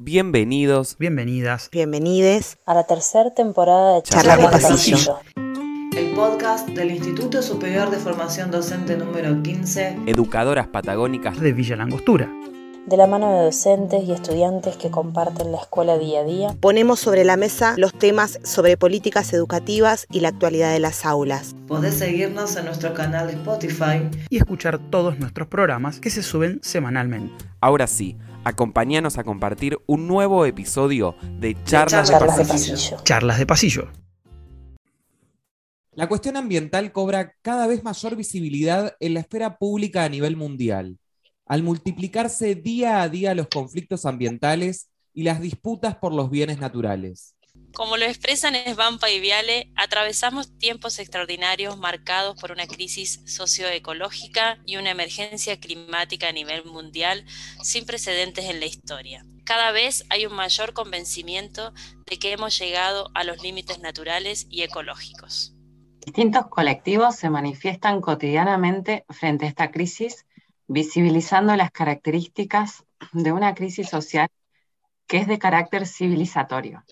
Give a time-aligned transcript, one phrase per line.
[0.00, 1.70] Bienvenidos, Bienvenidas.
[1.72, 4.44] Bienvenides a la tercera temporada de Charlas de.
[4.44, 5.18] Pasillo.
[5.96, 10.02] El podcast del Instituto Superior de Formación Docente número 15.
[10.06, 12.32] educadoras patagónicas de Villa Langostura.
[12.86, 17.00] De la mano de docentes y estudiantes que comparten la escuela día a día, ponemos
[17.00, 21.56] sobre la mesa los temas sobre políticas educativas y la actualidad de las aulas.
[21.66, 24.08] Podés seguirnos en nuestro canal de Spotify.
[24.30, 27.44] Y escuchar todos nuestros programas que se suben semanalmente.
[27.60, 32.74] Ahora sí, acompáñanos a compartir un nuevo episodio de Charlas, de Charlas de Pasillo.
[32.74, 32.96] Pasillo.
[33.04, 33.88] Charlas de pasillo.
[35.92, 40.98] La cuestión ambiental cobra cada vez mayor visibilidad en la esfera pública a nivel mundial,
[41.44, 47.34] al multiplicarse día a día los conflictos ambientales y las disputas por los bienes naturales.
[47.74, 54.76] Como lo expresan Svampa y Viale, atravesamos tiempos extraordinarios marcados por una crisis socioecológica y
[54.76, 57.24] una emergencia climática a nivel mundial
[57.62, 59.24] sin precedentes en la historia.
[59.44, 61.72] Cada vez hay un mayor convencimiento
[62.06, 65.54] de que hemos llegado a los límites naturales y ecológicos.
[66.04, 70.26] Distintos colectivos se manifiestan cotidianamente frente a esta crisis,
[70.66, 74.28] visibilizando las características de una crisis social
[75.06, 76.84] que es de carácter civilizatorio.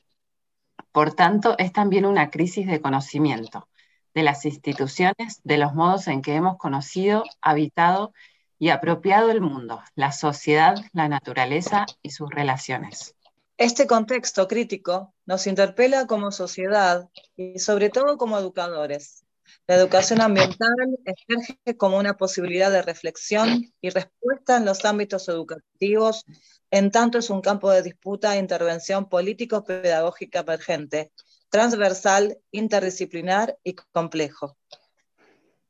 [0.96, 3.68] Por tanto, es también una crisis de conocimiento
[4.14, 8.14] de las instituciones, de los modos en que hemos conocido, habitado
[8.58, 13.14] y apropiado el mundo, la sociedad, la naturaleza y sus relaciones.
[13.58, 19.25] Este contexto crítico nos interpela como sociedad y sobre todo como educadores.
[19.66, 26.24] La educación ambiental emerge como una posibilidad de reflexión y respuesta en los ámbitos educativos,
[26.70, 31.12] en tanto es un campo de disputa e intervención político-pedagógica emergente,
[31.50, 34.56] transversal, interdisciplinar y complejo.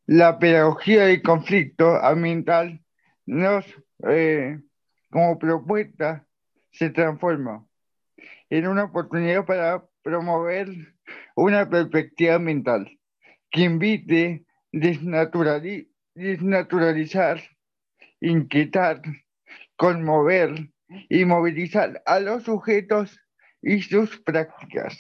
[0.06, 2.80] la pedagogía del conflicto ambiental
[3.26, 3.64] nos,
[4.08, 4.60] eh,
[5.10, 6.24] como propuesta
[6.70, 7.66] se transforma
[8.48, 10.68] en una oportunidad para promover
[11.34, 12.96] una perspectiva ambiental
[13.50, 17.42] que invite desnaturali- desnaturalizar,
[18.20, 19.02] inquietar,
[19.76, 20.70] conmover
[21.08, 23.18] y movilizar a los sujetos
[23.62, 24.98] y sus prácticas.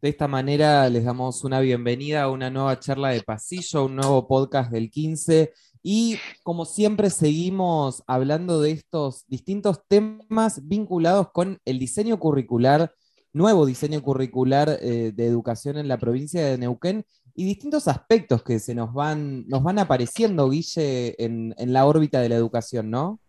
[0.00, 4.28] De esta manera les damos una bienvenida a una nueva charla de pasillo, un nuevo
[4.28, 5.52] podcast del 15
[5.82, 12.92] y como siempre seguimos hablando de estos distintos temas vinculados con el diseño curricular,
[13.32, 18.58] nuevo diseño curricular eh, de educación en la provincia de Neuquén y distintos aspectos que
[18.58, 23.20] se nos van, nos van apareciendo, Guille, en, en la órbita de la educación, ¿no?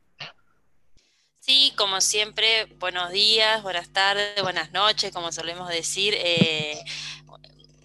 [1.40, 6.14] Sí, como siempre, buenos días, buenas tardes, buenas noches, como solemos decir.
[6.18, 6.78] eh,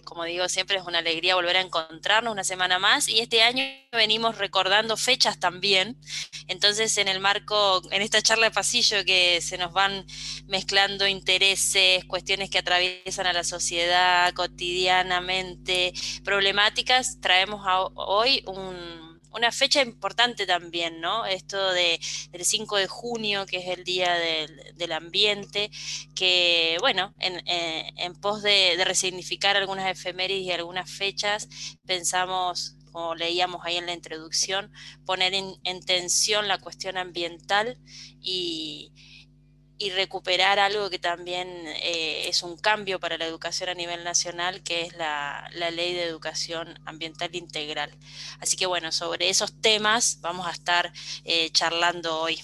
[0.05, 3.63] como digo, siempre es una alegría volver a encontrarnos una semana más y este año
[3.91, 5.97] venimos recordando fechas también.
[6.47, 10.05] Entonces, en el marco, en esta charla de pasillo que se nos van
[10.47, 19.04] mezclando intereses, cuestiones que atraviesan a la sociedad cotidianamente, problemáticas, traemos a- hoy un-
[19.35, 21.25] una fecha importante también, ¿no?
[21.25, 21.99] Esto de,
[22.31, 25.69] del 5 de junio, que es el Día del, del Ambiente,
[26.15, 31.49] que, bueno, en, eh, en pos de, de resignificar algunas efemérides y algunas fechas,
[31.85, 34.71] pensamos, como leíamos ahí en la introducción,
[35.05, 37.77] poner en tensión la cuestión ambiental
[38.21, 38.93] y,
[39.77, 41.47] y recuperar algo que también
[41.83, 46.03] eh, es un cambio para la educación a nivel nacional, que es la, ley de
[46.03, 47.91] educación ambiental integral.
[48.39, 50.91] Así que bueno, sobre esos temas vamos a estar
[51.25, 52.37] eh, charlando hoy.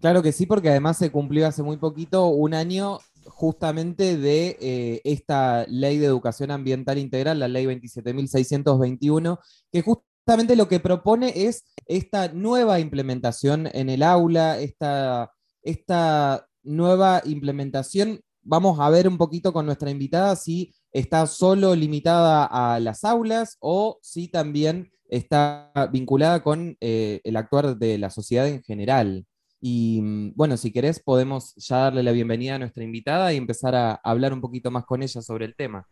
[0.00, 5.00] Claro que sí, porque además se cumplió hace muy poquito un año justamente de eh,
[5.04, 9.38] esta ley de educación ambiental integral, la ley 27.621,
[9.70, 15.32] que justamente lo que propone es esta nueva implementación en el aula, esta,
[15.68, 18.20] esta nueva implementación.
[18.42, 23.56] Vamos a ver un poquito con nuestra invitada si está solo limitada a las aulas
[23.60, 29.26] o si también está vinculada con eh, el actuar de la sociedad en general.
[29.60, 33.74] Y mm, bueno, si querés, podemos ya darle la bienvenida a nuestra invitada y empezar
[33.74, 35.86] a hablar un poquito más con ella sobre el tema.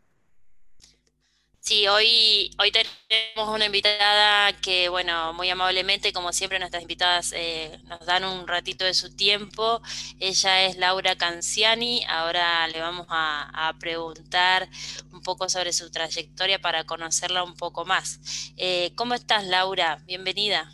[1.67, 7.81] Sí, hoy, hoy tenemos una invitada que, bueno, muy amablemente, como siempre, nuestras invitadas eh,
[7.89, 9.83] nos dan un ratito de su tiempo.
[10.21, 12.05] Ella es Laura Canciani.
[12.09, 14.69] Ahora le vamos a, preguntar
[15.13, 18.53] un poco sobre su trayectoria para conocerla un poco más.
[18.57, 19.99] Eh, ¿cómo estás, Laura?
[20.07, 20.71] Bienvenida.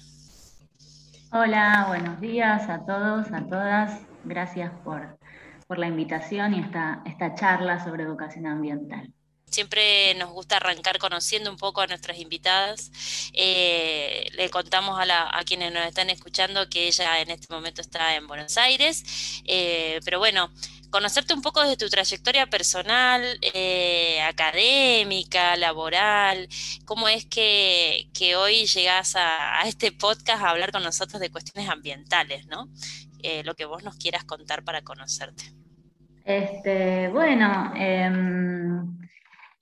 [1.33, 4.03] Hola, buenos días a todos, a todas.
[4.25, 5.19] Gracias por,
[5.67, 9.11] por la invitación y esta, esta charla sobre educación ambiental.
[9.53, 12.91] Siempre nos gusta arrancar conociendo un poco a nuestras invitadas.
[13.33, 18.27] Eh, le contamos a, quienes nos están escuchando que ella en este momento está en
[18.27, 20.51] Buenos Aires, eh, pero bueno,
[20.91, 26.49] conocerte un poco de tu trayectoria personal, eh, académica, laboral,
[26.85, 31.69] cómo es que, hoy llegas a, a, este podcast a hablar con nosotros de cuestiones
[31.69, 32.69] ambientales, ¿no?
[33.45, 35.53] lo que vos nos quieras contar para conocerte.
[36.25, 39.02] Este, bueno, em,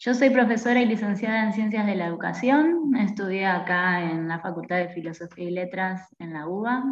[0.00, 2.97] yo soy profesora y licenciada en Ciencias de la Educación.
[2.97, 6.85] Estudié acá en la Facultad de Filosofía y Letras en la UBA.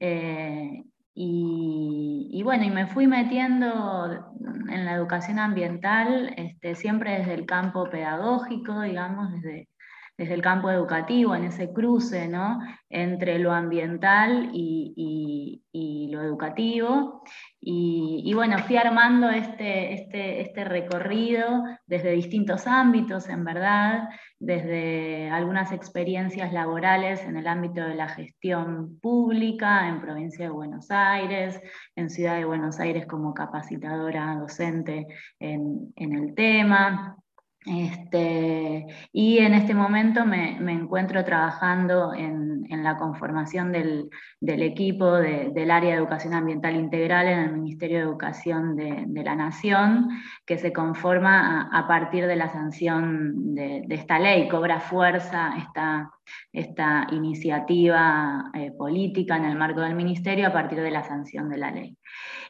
[0.00, 0.82] Eh,
[1.14, 4.32] y, bueno, y me fui metiendo
[4.70, 9.68] en la educación ambiental, este, siempre desde el campo pedagógico, digamos, desde,
[10.16, 12.58] desde el campo educativo, en ese cruce ¿no?
[12.88, 15.62] entre lo ambiental y,
[16.10, 17.22] lo educativo.
[17.62, 24.08] Y, bueno, fui armando este, este, este, recorrido desde distintos ámbitos, en verdad,
[24.38, 30.90] desde algunas experiencias laborales en el ámbito de la gestión pública en provincia de Buenos
[30.90, 31.60] Aires,
[31.96, 35.06] en Ciudad de Buenos Aires como capacitadora docente
[35.38, 37.18] en, en el tema
[37.66, 42.50] este, y en este momento me, encuentro trabajando en,
[42.82, 44.10] la conformación del,
[44.40, 50.08] equipo del área de educación ambiental integral en el Ministerio de Educación de, la Nación,
[50.46, 56.10] que se conforma a, partir de la sanción de, esta ley, cobra fuerza esta,
[56.52, 61.58] esta iniciativa eh, política en el marco del Ministerio a partir de la sanción de
[61.58, 61.96] la ley.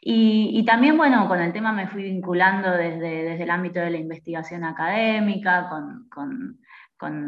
[0.02, 3.98] Y, también, bueno, con el tema me fui vinculando desde, desde el ámbito de la
[3.98, 5.68] investigación académica,
[6.08, 6.58] con,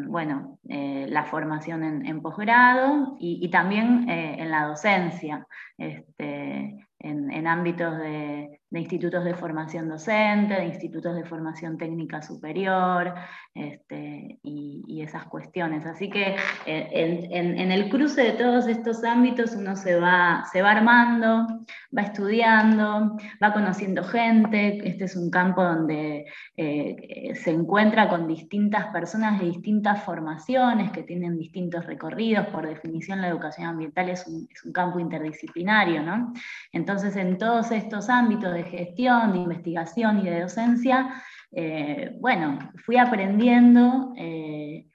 [0.09, 5.47] bueno, eh, la formación en, posgrado y, también eh, en la docencia.
[5.77, 13.15] Este, en, ámbitos de, institutos de formación docente, de institutos de formación técnica superior
[13.55, 15.85] este, y, esas cuestiones.
[15.85, 20.71] Así que eh, en, el cruce de todos estos ámbitos uno se va, se va
[20.71, 21.47] armando,
[21.97, 24.81] va estudiando, va conociendo gente.
[24.89, 26.27] Este es un campo donde
[26.57, 32.47] eh, se encuentra con distintas personas de distintas formaciones que tienen distintos recorridos.
[32.47, 36.33] Por definición, la educación ambiental es un, es un campo interdisciplinario, ¿no?
[36.71, 41.23] Entonces, en todos estos ámbitos de gestión, de investigación y de docencia,
[41.53, 44.87] eh, bueno, fui aprendiendo eh,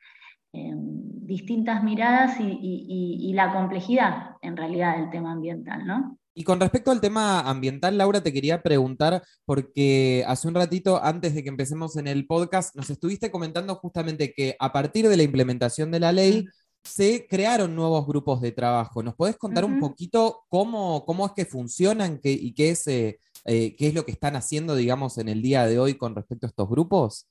[0.52, 6.18] distintas miradas y, la complejidad, en realidad, del tema ambiental, ¿no?
[6.34, 11.36] Y con respecto al tema ambiental, Laura, te quería preguntar, porque hace un ratito, antes
[11.36, 15.24] de que empecemos en el podcast, nos estuviste comentando justamente que a partir de la
[15.24, 16.48] implementación de la ley,
[16.88, 19.04] se crearon nuevos grupos de trabajo.
[19.04, 23.76] ¿Nos podés contar un poquito cómo, cómo es que funcionan y qué es, eh, eh,
[23.76, 26.50] qué es lo que están haciendo, digamos, en el día de hoy con respecto a
[26.50, 27.28] estos grupos?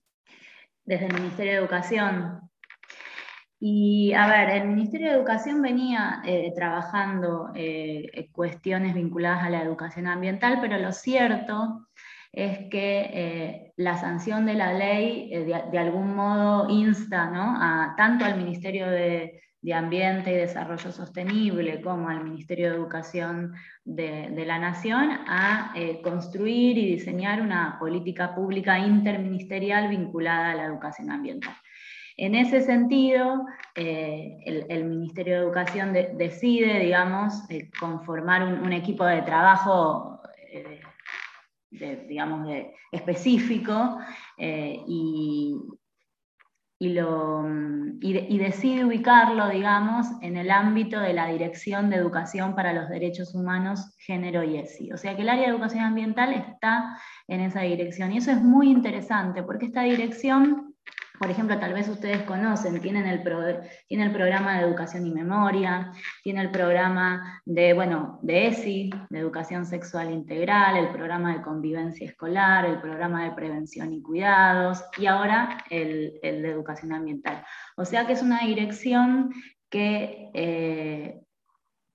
[0.85, 2.41] Desde el Ministerio de Educación.
[3.61, 7.53] Y a ver, el Ministerio de Educación venía eh, trabajando
[8.33, 11.89] cuestiones vinculadas a la educación ambiental, pero lo cierto
[12.33, 17.57] es que la sanción de la ley de, algún modo insta ¿no?
[17.59, 23.53] a, tanto al Ministerio de, de Ambiente y Desarrollo Sostenible como al Ministerio de Educación
[23.85, 30.67] de, la Nación a eh, construir y diseñar una política pública interministerial vinculada a la
[30.67, 31.57] educación ambiental.
[32.17, 34.37] En ese sentido, eh,
[34.69, 40.21] el, Ministerio de Educación decide, digamos, eh, conformar un, equipo de trabajo,
[41.73, 42.49] digamos,
[42.93, 43.99] específico
[44.38, 45.57] y,
[46.78, 52.54] y, lo, mm, y, decide ubicarlo, digamos, en el ámbito de la Dirección de Educación
[52.54, 54.92] para los Derechos Humanos, Género y ESI.
[54.92, 58.12] O sea que el área de educación ambiental está en esa dirección.
[58.12, 60.75] Y eso es muy interesante, porque esta dirección
[61.18, 63.23] por ejemplo, tal vez ustedes conocen, tienen el,
[63.87, 65.92] tiene el programa de educación y memoria,
[66.23, 72.06] tiene el programa de, bueno, de ESI, de educación sexual integral, el programa de convivencia
[72.06, 77.44] escolar, el programa de prevención y cuidados, y ahora el, de educación ambiental.
[77.76, 79.32] O sea que es una dirección
[79.70, 81.20] que eh,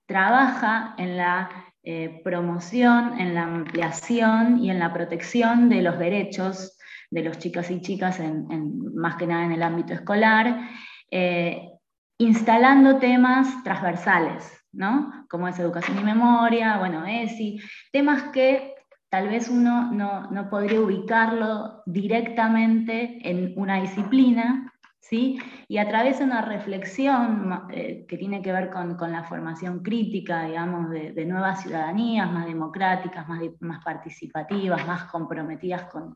[0.05, 1.49] trabaja en la
[1.83, 6.77] eh, promoción, en la ampliación y en la protección de los derechos
[7.11, 10.69] de los chicos y chicas, en, más que nada en el ámbito escolar,
[11.11, 11.69] eh,
[12.17, 15.25] instalando temas transversales, ¿no?
[15.29, 17.59] como es educación y memoria, bueno, ESI,
[17.91, 18.75] temas que
[19.09, 25.37] tal vez uno no, podría ubicarlo directamente en una disciplina, ¿sí?
[25.67, 30.45] y a través de una reflexión eh, que tiene que ver con, la formación crítica,
[30.45, 36.15] digamos, de, nuevas ciudadanías más democráticas, más, más participativas, más comprometidas con,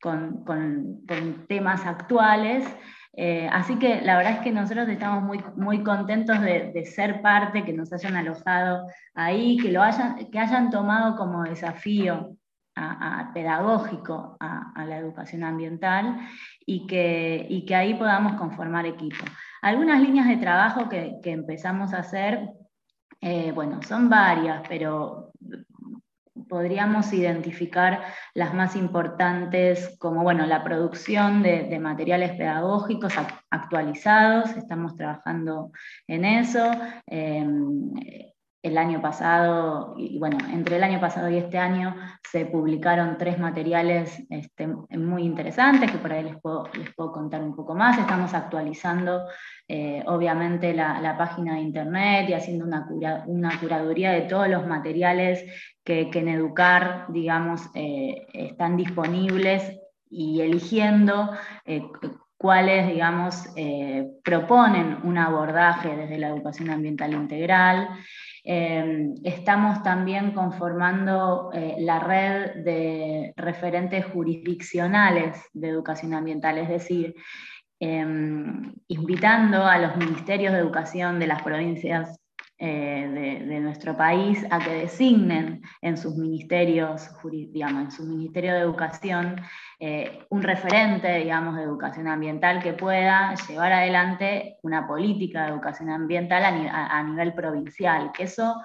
[0.00, 0.44] con,
[1.48, 2.64] temas actuales.
[3.14, 7.64] Eh, así que la verdad es que nosotros estamos muy, muy contentos de, ser parte,
[7.64, 12.36] que nos hayan alojado ahí, que, lo hayan, que hayan tomado como desafío
[13.34, 16.20] pedagógico a, la educación ambiental
[16.64, 19.24] y que, que ahí podamos conformar equipo.
[19.62, 22.48] Algunas líneas de trabajo que, empezamos a hacer,
[23.20, 25.32] eh, bueno, son varias, pero
[26.48, 28.02] podríamos identificar
[28.34, 33.12] las más importantes como bueno, la producción de, materiales pedagógicos
[33.50, 35.70] actualizados, estamos trabajando
[36.06, 36.70] en eso.
[37.06, 37.92] Em,
[38.60, 41.94] el año pasado, y bueno, entre el año pasado y este año
[42.28, 46.68] se publicaron tres materiales este, muy interesantes que por ahí les puedo,
[47.12, 47.98] contar un poco más.
[47.98, 49.22] Estamos actualizando
[49.68, 52.86] eh, obviamente la, página de internet y haciendo una,
[53.26, 55.44] una curaduría de todos los materiales
[55.84, 61.30] que, en Educar, digamos, eh, están disponibles y eligiendo
[61.64, 61.82] eh,
[62.36, 63.48] cuáles, digamos,
[64.24, 67.88] proponen un abordaje desde la educación ambiental integral.
[68.50, 77.14] Em, estamos también conformando eh, la red de referentes jurisdiccionales de educación ambiental, es decir,
[77.78, 82.17] em, invitando a los ministerios de educación de las provincias
[82.60, 87.08] eh, de, nuestro país a que designen en sus ministerios,
[87.52, 89.40] digamos, en su Ministerio de Educación,
[89.78, 95.90] eh, un referente, digamos, de educación ambiental que pueda llevar adelante una política de educación
[95.90, 98.56] ambiental a, a nivel provincial, que eso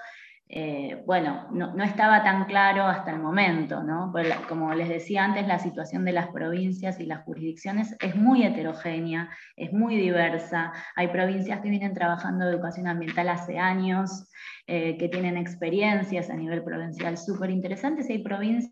[0.56, 4.10] eh, bueno, no, estaba tan claro hasta el momento, ¿no?
[4.12, 8.44] Pues como les decía antes, la situación de las provincias y las jurisdicciones es muy
[8.44, 10.72] heterogénea, es muy diversa.
[10.96, 14.30] Hay provincias que vienen trabajando educación ambiental hace años,
[14.68, 18.72] eh, que tienen experiencias a nivel provincial súper interesantes, y hay provincias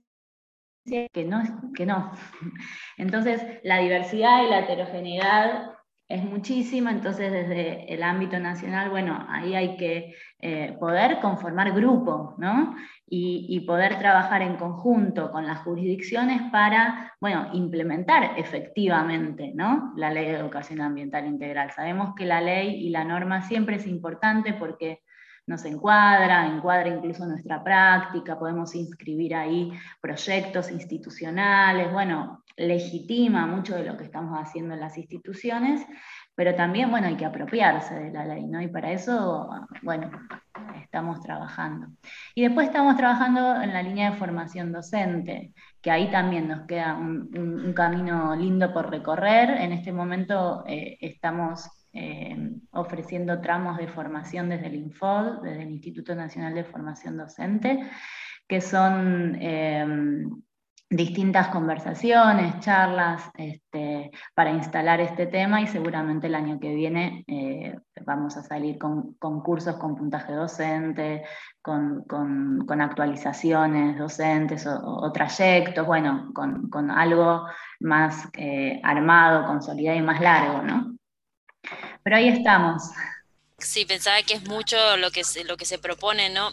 [0.85, 1.41] que no,
[1.73, 2.11] que no.
[2.97, 5.71] Entonces, la diversidad y la heterogeneidad
[6.11, 12.33] es muchísima, entonces desde el ámbito nacional, bueno, ahí hay que eh, poder conformar grupo,
[12.39, 12.75] ¿no?
[13.07, 19.93] Y, poder trabajar en conjunto con las jurisdicciones para, bueno, implementar efectivamente, ¿no?
[19.97, 21.71] La ley de educación ambiental integral.
[21.71, 25.01] Sabemos que la ley y la norma siempre es importante porque
[25.45, 33.83] nos encuadra, encuadra incluso nuestra práctica, podemos inscribir ahí proyectos institucionales, bueno, legitima mucho de
[33.83, 35.85] lo que estamos haciendo en las instituciones,
[36.35, 38.61] pero también, bueno, hay que apropiarse de la ley, ¿no?
[38.61, 39.49] Y para eso,
[39.83, 40.09] bueno,
[40.81, 41.87] estamos trabajando.
[42.35, 46.95] Y después estamos trabajando en la línea de formación docente, que ahí también nos queda
[46.95, 49.49] un, camino lindo por recorrer.
[49.61, 55.71] En este momento eh, estamos eh, ofreciendo tramos de formación desde el INFOD, desde el
[55.71, 57.89] Instituto Nacional de Formación Docente,
[58.47, 59.85] que son eh,
[60.91, 67.75] distintas conversaciones, charlas este, para instalar este tema y seguramente el año que viene eh,
[68.05, 71.23] vamos a salir con, cursos con puntaje docente,
[71.61, 72.05] con,
[72.81, 77.47] actualizaciones docentes o, trayectos, bueno, con, algo
[77.79, 78.27] más
[78.83, 80.97] armado, consolidado y más largo, ¿no?
[82.03, 82.91] Pero ahí estamos.
[83.57, 86.49] Sí, pensaba que es mucho lo que se, lo que se propone, ¿no?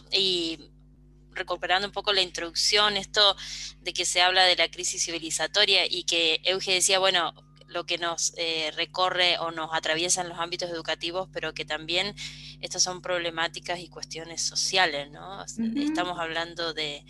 [1.39, 3.35] Recuperando un poco la introducción, esto
[3.81, 7.33] de que se habla de la crisis civilizatoria y que Euge decía, bueno,
[7.67, 12.15] lo que nos eh, recorre o nos atraviesa en los ámbitos educativos, pero que también
[12.61, 15.43] estas son problemáticas y cuestiones sociales, ¿no?
[15.43, 17.05] Estamos hablando de,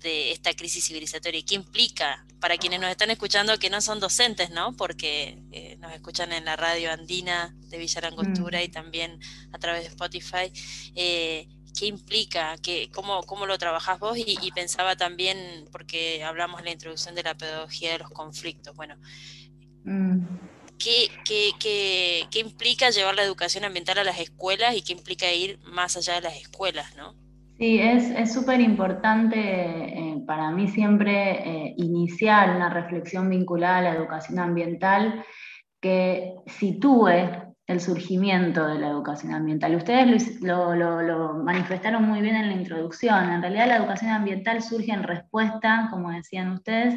[0.00, 4.00] de esta crisis civilizatoria y qué implica para quienes nos están escuchando que no son
[4.00, 4.74] docentes, ¿no?
[4.76, 8.62] Porque eh, nos escuchan en la radio andina de Villarangostura mm.
[8.62, 9.20] y también
[9.52, 10.50] a través de Spotify.
[10.94, 11.48] Eh,
[11.80, 12.56] ¿Qué implica?
[12.62, 14.18] ¿Qué, cómo, ¿Cómo lo trabajás vos?
[14.18, 15.38] Y, pensaba también,
[15.72, 18.96] porque hablamos en la introducción de la pedagogía de los conflictos, bueno,
[19.84, 20.18] mm.
[20.78, 25.32] ¿qué, qué, qué, qué implica llevar la educación ambiental a las escuelas y qué implica
[25.32, 27.14] ir más allá de las escuelas, ¿no?
[27.56, 33.94] Sí, es súper importante eh, para mí siempre eh, iniciar una reflexión vinculada a la
[33.94, 35.24] educación ambiental
[35.80, 39.76] que sitúe el surgimiento de la educación ambiental.
[39.76, 43.30] Ustedes lo, manifestaron muy bien en la introducción.
[43.30, 46.94] En realidad la educación ambiental surge en respuesta, como decían ustedes,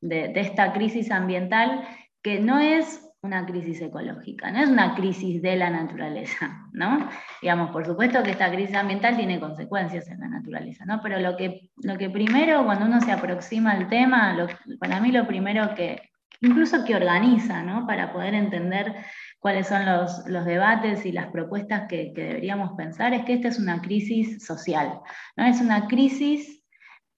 [0.00, 1.82] de, esta crisis ambiental
[2.22, 7.08] que no es una crisis ecológica, no es una crisis de la naturaleza, ¿no?
[7.42, 11.00] Digamos, por supuesto que esta crisis ambiental tiene consecuencias en la naturaleza, ¿no?
[11.02, 14.36] Pero lo que, lo que primero, cuando uno se aproxima al tema,
[14.78, 17.86] para mí lo primero que, incluso que organiza, ¿no?
[17.86, 18.94] Para poder entender
[19.44, 23.58] cuáles son los, debates y las propuestas que, que, deberíamos pensar, es que esta es
[23.58, 25.00] una crisis social,
[25.36, 25.44] ¿no?
[25.44, 26.64] Es una crisis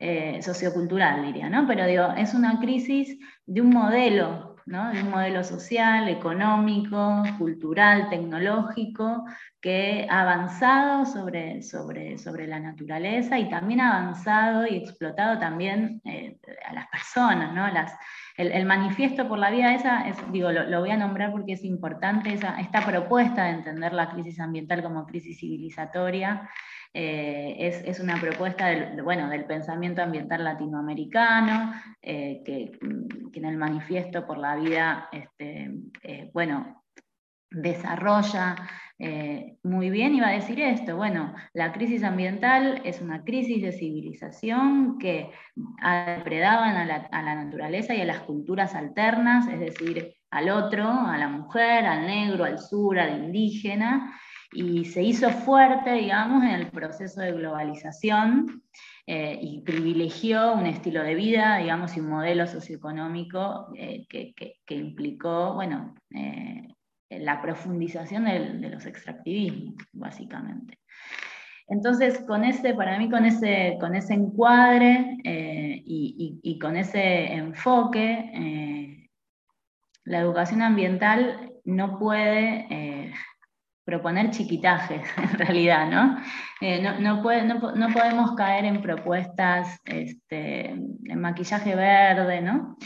[0.01, 1.69] eh, sociocultural, diría, ¿no?
[1.69, 3.17] Pero digo, es una crisis
[3.47, 4.91] de un modelo, ¿no?
[4.93, 9.25] De un modelo social, económico, cultural, tecnológico,
[9.61, 16.01] que ha avanzado sobre, sobre, sobre la naturaleza y también ha avanzado y explotado también
[16.05, 17.69] eh, a las personas, ¿no?
[17.69, 17.93] Las,
[18.37, 22.33] el, manifiesto por la vida esa, es, digo, lo, voy a nombrar porque es importante,
[22.33, 26.49] esa, esta propuesta de entender la crisis ambiental como crisis civilizatoria,
[26.93, 34.27] eh, es, una propuesta del, bueno, del pensamiento ambiental latinoamericano, eh, que, en el manifiesto
[34.27, 35.71] por la vida, este,
[36.03, 36.86] eh, bueno,
[37.51, 38.57] desarrolla
[39.63, 44.97] muy bien, iba a decir esto, bueno, la crisis ambiental es una crisis de civilización
[44.97, 45.31] que
[46.17, 51.19] depredaban a la, la naturaleza y a las culturas alternas, es decir, al otro, a
[51.19, 54.19] la mujer, al negro, al sur, al indígena,
[54.53, 58.63] y se hizo fuerte, digamos, en el proceso de globalización
[59.07, 65.55] eh, y privilegió un estilo de vida, digamos, y un modelo socioeconómico eh, que, implicó,
[65.55, 66.69] bueno, eh,
[67.11, 70.79] la profundización de, los extractivismos, básicamente.
[71.69, 79.09] Entonces, con ese, para mí, con ese, con ese encuadre y, y, con ese enfoque,
[80.05, 83.13] la educación ambiental no puede
[83.87, 86.19] proponer chiquitajes, en realidad, ¿no?
[86.61, 92.77] Eh, no, podemos caer en propuestas este, en maquillaje verde, ¿no?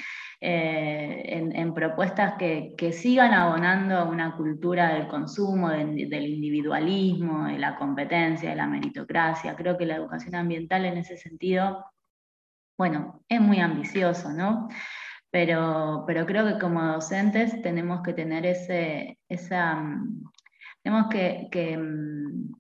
[0.43, 7.77] Eh, en, propuestas que, sigan abonando a una cultura del consumo, del individualismo, de la
[7.77, 9.55] competencia, de la meritocracia.
[9.55, 11.85] Creo que la educación ambiental en ese sentido,
[12.79, 14.69] bueno, es muy ambicioso, ¿no?
[15.31, 19.79] Pero, pero creo que como docentes tenemos que tener ese, esa,
[20.83, 22.55] tenemos que, mm,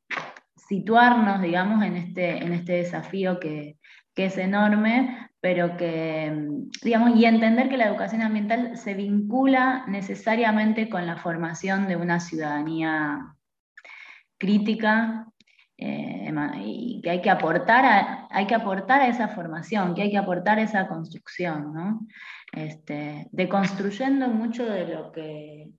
[0.56, 3.76] situarnos, digamos, en este, en este desafío que,
[4.16, 10.88] es enorme, pero que, mm, digamos, y entender que la educación ambiental se vincula necesariamente
[10.88, 13.36] con la formación de una ciudadanía
[14.38, 15.26] crítica
[15.76, 20.10] eh, y que hay que, aportar a, hay que aportar a esa formación, que hay
[20.10, 22.06] que aportar a esa construcción, ¿no?
[22.52, 25.70] Este, deconstruyendo mucho de lo que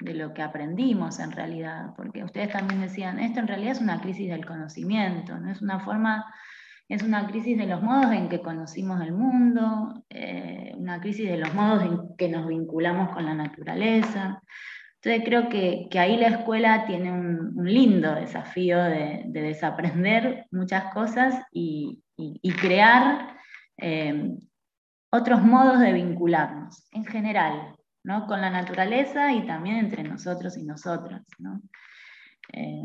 [0.00, 4.00] de lo que aprendimos en realidad, porque ustedes también decían, esto en realidad es una
[4.00, 6.24] crisis del conocimiento, no es una forma,
[6.90, 11.36] es una crisis de los modos en que conocimos el mundo, eh, una crisis de
[11.36, 14.42] los modos en que nos vinculamos con la naturaleza.
[14.96, 22.02] Entonces creo que, ahí la escuela tiene un, lindo desafío de, desaprender muchas cosas y,
[22.60, 23.36] crear
[23.78, 24.36] eh,
[25.12, 27.76] otros modos de vincularnos en general,
[28.26, 31.22] con la naturaleza y también entre nosotros y nosotras.
[32.52, 32.84] Eh,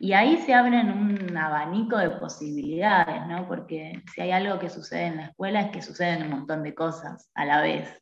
[0.00, 5.16] y ahí se abren un abanico de posibilidades, porque si hay algo que sucede en
[5.16, 8.00] la escuela es que suceden un montón de cosas a la vez,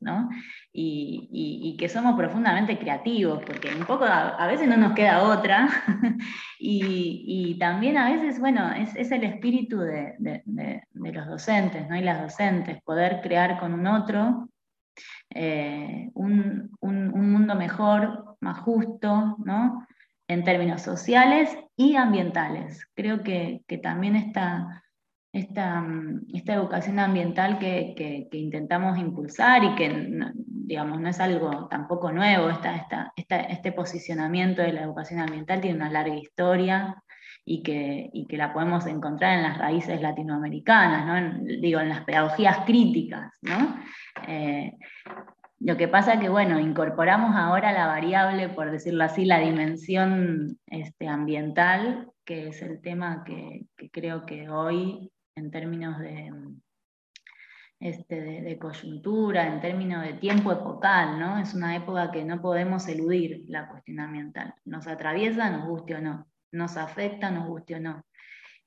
[0.72, 5.68] y, que somos profundamente creativos, porque un poco a, veces no nos queda otra,
[6.58, 10.42] y, también a veces, bueno, es, el espíritu de,
[10.92, 14.50] los docentes y las docentes, poder crear con un otro
[15.30, 19.86] eh, un, mundo mejor, más justo, ¿no?
[20.28, 22.86] En términos sociales y ambientales.
[22.94, 24.82] Creo que, también esta,
[25.32, 25.84] esta,
[26.32, 30.10] esta, educación ambiental que, intentamos impulsar y que
[30.66, 35.90] digamos, no es algo tampoco nuevo, esta, este posicionamiento de la educación ambiental tiene una
[35.90, 37.02] larga historia
[37.48, 41.38] y que, que la podemos encontrar en las raíces latinoamericanas, ¿no?
[41.60, 43.32] digo, en las pedagogías críticas.
[43.42, 43.76] ¿no?
[44.26, 44.72] Eh,
[45.58, 51.08] lo que pasa que, bueno, incorporamos ahora la variable, por decirlo así, la dimensión este,
[51.08, 56.30] ambiental, que es el tema que, creo que hoy, en términos de,
[57.80, 61.38] este, de, coyuntura, en términos de tiempo epocal, ¿no?
[61.38, 64.54] Es una época que no podemos eludir la cuestión ambiental.
[64.64, 66.26] Nos atraviesa, nos guste o no.
[66.52, 68.04] Nos afecta, nos guste o no.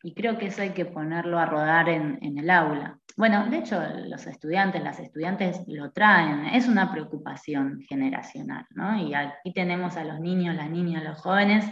[0.02, 2.98] Y creo que eso hay que ponerlo a rodar en, el aula.
[3.18, 8.98] Bueno, de hecho, los estudiantes, las estudiantes lo traen, es una preocupación generacional, ¿no?
[8.98, 11.66] Y aquí tenemos a los niños, las niñas, los jóvenes,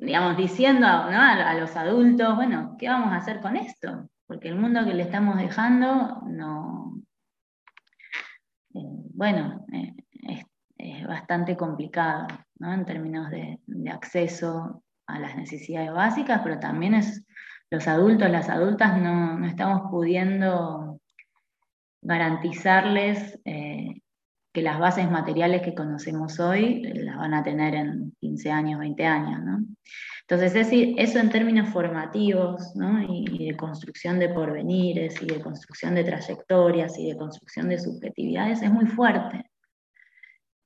[0.00, 4.08] digamos, diciendo a, los adultos, bueno, ¿qué vamos a hacer con esto?
[4.26, 7.02] Porque el mundo que le estamos dejando no,
[8.72, 8.80] eh,
[9.14, 9.94] bueno, eh,
[10.78, 12.26] es, bastante complicado,
[12.58, 12.72] ¿no?
[12.72, 17.24] En términos de acceso a las necesidades básicas, pero también es
[17.70, 21.00] los adultos, las adultas no, estamos pudiendo
[22.02, 24.00] garantizarles eh,
[24.52, 29.04] que las bases materiales que conocemos hoy las van a tener en 15 años, 20
[29.04, 29.42] años.
[29.42, 29.58] ¿no?
[30.28, 32.72] Entonces, eso en términos formativos
[33.08, 38.62] y, de construcción de porvenires y de construcción de trayectorias y de construcción de subjetividades
[38.62, 39.44] es muy fuerte.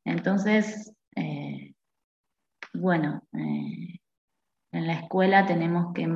[0.04, 1.74] Entonces, eh,
[2.74, 3.98] bueno, eh,
[4.72, 6.08] en la escuela tenemos que,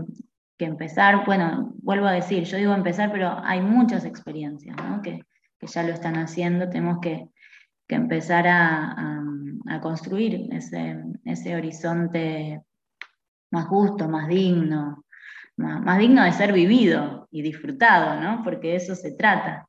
[0.58, 5.18] empezar, bueno, vuelvo a decir, yo digo empezar, pero hay muchas experiencias que,
[5.60, 7.26] ya lo están haciendo, tenemos que,
[7.88, 8.96] empezar a,
[9.82, 12.62] construir ese, ese horizonte
[13.50, 15.04] más justo, más digno,
[15.56, 18.42] más, digno de ser vivido y disfrutado, ¿no?
[18.42, 19.68] Porque de eso se trata.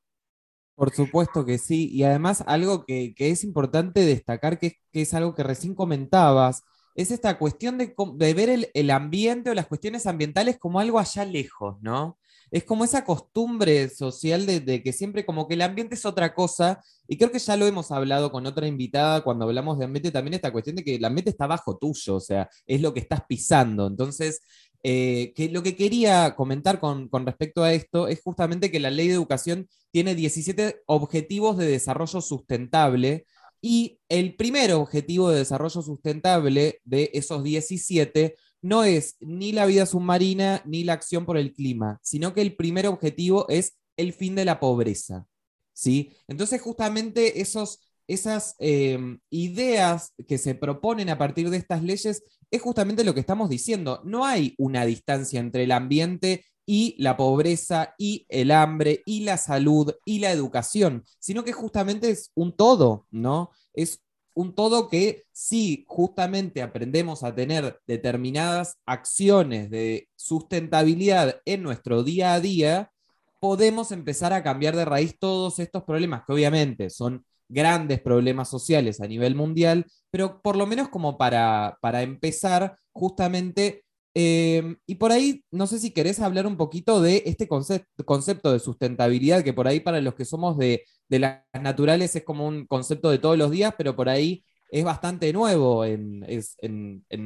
[0.76, 5.44] Por supuesto que sí, y además algo que, es importante destacar, que, es algo que
[5.44, 6.64] recién comentabas,
[6.96, 11.26] es esta cuestión de, ver el, el, ambiente o las cuestiones ambientales como algo allá
[11.26, 12.18] lejos, ¿no?
[12.54, 16.84] es como esa costumbre social de, que siempre como que el ambiente es otra cosa,
[17.08, 20.36] y creo que ya lo hemos hablado con otra invitada cuando hablamos de ambiente, también
[20.36, 23.24] esta cuestión de que el ambiente está bajo tuyo, o sea, es lo que estás
[23.28, 23.88] pisando.
[23.88, 24.42] Entonces,
[24.84, 28.92] eh, que lo que quería comentar con, con, respecto a esto es justamente que la
[28.92, 33.26] ley de educación tiene 17 objetivos de desarrollo sustentable
[33.66, 39.86] y el primer objetivo de desarrollo sustentable de esos 17 no es ni la vida
[39.86, 44.36] submarina ni la acción por el clima, sino que el primer objetivo es el fin
[44.36, 45.28] de la pobreza.
[45.72, 46.12] ¿sí?
[46.28, 52.22] Entonces, justamente esos, esas em, ideas que se proponen a partir de estas leyes
[52.52, 54.02] es justamente lo que estamos diciendo.
[54.04, 59.38] No hay una distancia entre el ambiente y la pobreza y el hambre y la
[59.38, 63.52] salud y la educación, sino que justamente es un todo, ¿no?
[63.74, 64.02] Es
[64.34, 72.34] un todo que si justamente aprendemos a tener determinadas acciones de sustentabilidad en nuestro día
[72.34, 72.92] a día,
[73.40, 79.02] podemos empezar a cambiar de raíz todos estos problemas, que obviamente son grandes problemas sociales
[79.02, 83.84] a nivel mundial, pero por lo menos como para, para empezar justamente
[84.16, 88.60] Em, y por ahí, no sé si querés hablar un poquito de este concepto de
[88.60, 93.10] sustentabilidad, que por ahí para los que somos de, las naturales es como un concepto
[93.10, 96.26] de todos los días, pero por ahí es bastante nuevo en,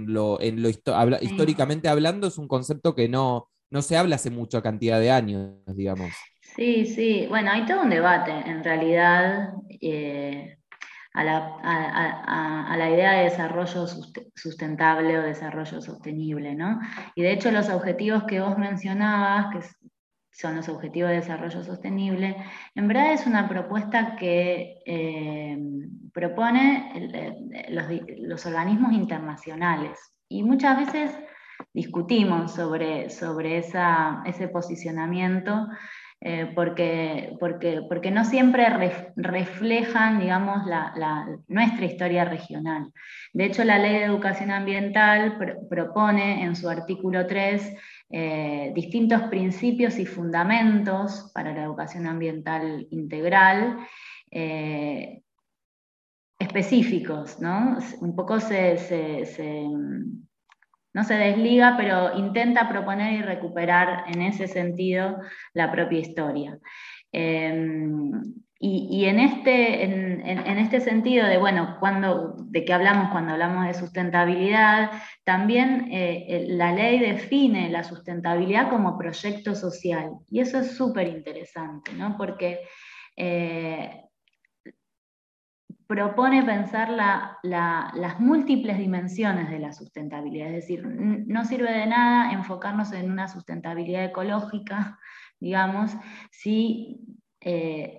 [0.08, 0.40] lo,
[1.22, 5.56] históricamente hablando, es un concepto que no, no se habla hace mucha cantidad de años,
[5.68, 6.12] digamos.
[6.56, 9.54] Sí, sí, bueno, hay todo un debate en realidad.
[9.82, 10.58] Eh,
[11.18, 13.88] a la, idea de desarrollo
[14.36, 16.56] sustentable o desarrollo sostenible.
[16.56, 16.80] ¿no?
[17.16, 19.68] Y de hecho los objetivos que vos mencionabas, que
[20.32, 22.36] son los objetivos de desarrollo sostenible,
[22.76, 25.58] en verdad es una propuesta que eh,
[26.14, 26.94] propone
[27.70, 30.00] los, organismos internacionales.
[30.30, 31.18] Y muchas veces
[31.74, 35.68] discutimos sobre, sobre ese posicionamiento
[36.20, 38.66] eh, porque, porque, porque, no siempre
[39.16, 40.64] reflejan, digamos,
[41.48, 42.92] nuestra historia regional.
[43.34, 45.38] De hecho, la Ley de Educación Ambiental
[45.70, 47.76] propone en su artículo 3
[48.10, 53.78] eh, distintos principios y fundamentos para la educación ambiental integral.
[54.32, 55.22] Eh,
[56.40, 57.78] específicos, ¿no?
[58.00, 58.78] Un poco se
[60.98, 65.20] no se desliga, pero intenta proponer y recuperar en ese sentido
[65.54, 66.58] la propia historia.
[67.12, 68.12] Em,
[68.60, 73.76] y, en, este, en, este sentido de, bueno, cuando, de qué hablamos cuando hablamos de
[73.76, 74.90] sustentabilidad,
[75.24, 80.14] también eh, la ley define la sustentabilidad como proyecto social.
[80.32, 82.18] Y eso es súper interesante, ¿no?
[82.18, 82.62] Porque
[83.16, 84.07] eh,
[85.88, 90.50] propone pensar las múltiples dimensiones de la sustentabilidad.
[90.50, 95.00] Es decir, no sirve de nada enfocarnos en una sustentabilidad ecológica,
[95.40, 95.96] digamos,
[96.32, 97.00] si
[97.42, 97.98] eh,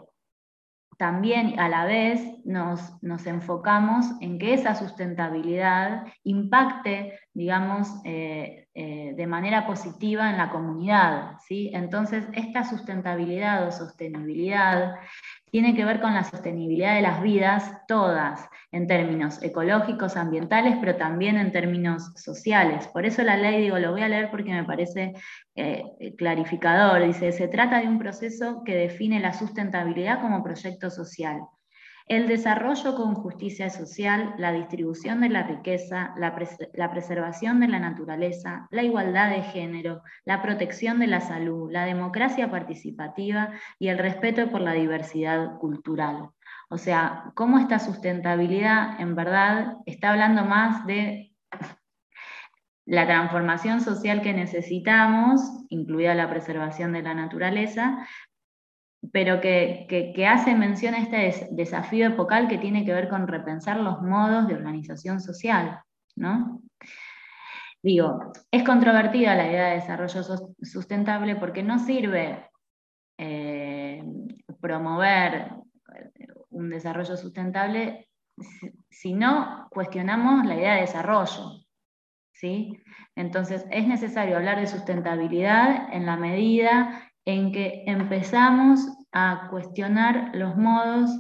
[0.99, 9.15] también a la vez nos, nos, enfocamos en que esa sustentabilidad impacte, digamos, eh, eh,
[9.17, 11.37] de manera positiva en la comunidad.
[11.47, 11.71] ¿sí?
[11.73, 14.97] Entonces, esta sustentabilidad o sostenibilidad
[15.51, 20.97] tiene que ver con la sostenibilidad de las vidas todas, en términos ecológicos, ambientales, pero
[20.97, 22.87] también en términos sociales.
[22.89, 25.15] Por eso la ley, digo, lo voy a leer porque me parece
[25.55, 25.85] eh,
[26.17, 27.05] clarificador.
[27.07, 31.41] Dice, se trata de un proceso que define la sustentabilidad como proyecto social
[32.09, 36.35] el desarrollo con justicia social, la distribución de la riqueza, la,
[36.91, 42.51] preservación de la naturaleza, la igualdad de género, la protección de la salud, la democracia
[42.51, 46.31] participativa y el respeto por la diversidad cultural.
[46.71, 51.35] O sea, cómo esta sustentabilidad en verdad está hablando más de
[52.87, 58.07] la transformación social que necesitamos, incluida la preservación de la naturaleza,
[59.13, 64.03] pero que, hace mención a este desafío epocal que tiene que ver con repensar los
[64.03, 65.81] modos de organización social,
[66.17, 66.63] ¿no?
[67.83, 70.23] Digo, es controvertida la idea de desarrollo
[70.61, 72.45] sustentable porque no sirve
[73.17, 74.03] eh,
[74.61, 75.53] promover
[76.51, 78.09] un desarrollo sustentable
[78.91, 81.65] si no cuestionamos la idea de desarrollo.
[82.33, 82.81] ¿sí?
[83.15, 88.81] Entonces, es necesario hablar de sustentabilidad en la medida en que empezamos
[89.13, 91.11] a cuestionar los modos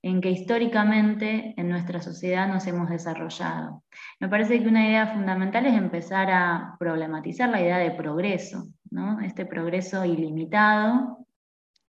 [0.00, 3.82] en que históricamente en nuestra sociedad nos hemos desarrollado.
[4.20, 9.18] Me parece que una idea fundamental es empezar a problematizar la idea de progreso, ¿no?
[9.22, 11.26] este progreso ilimitado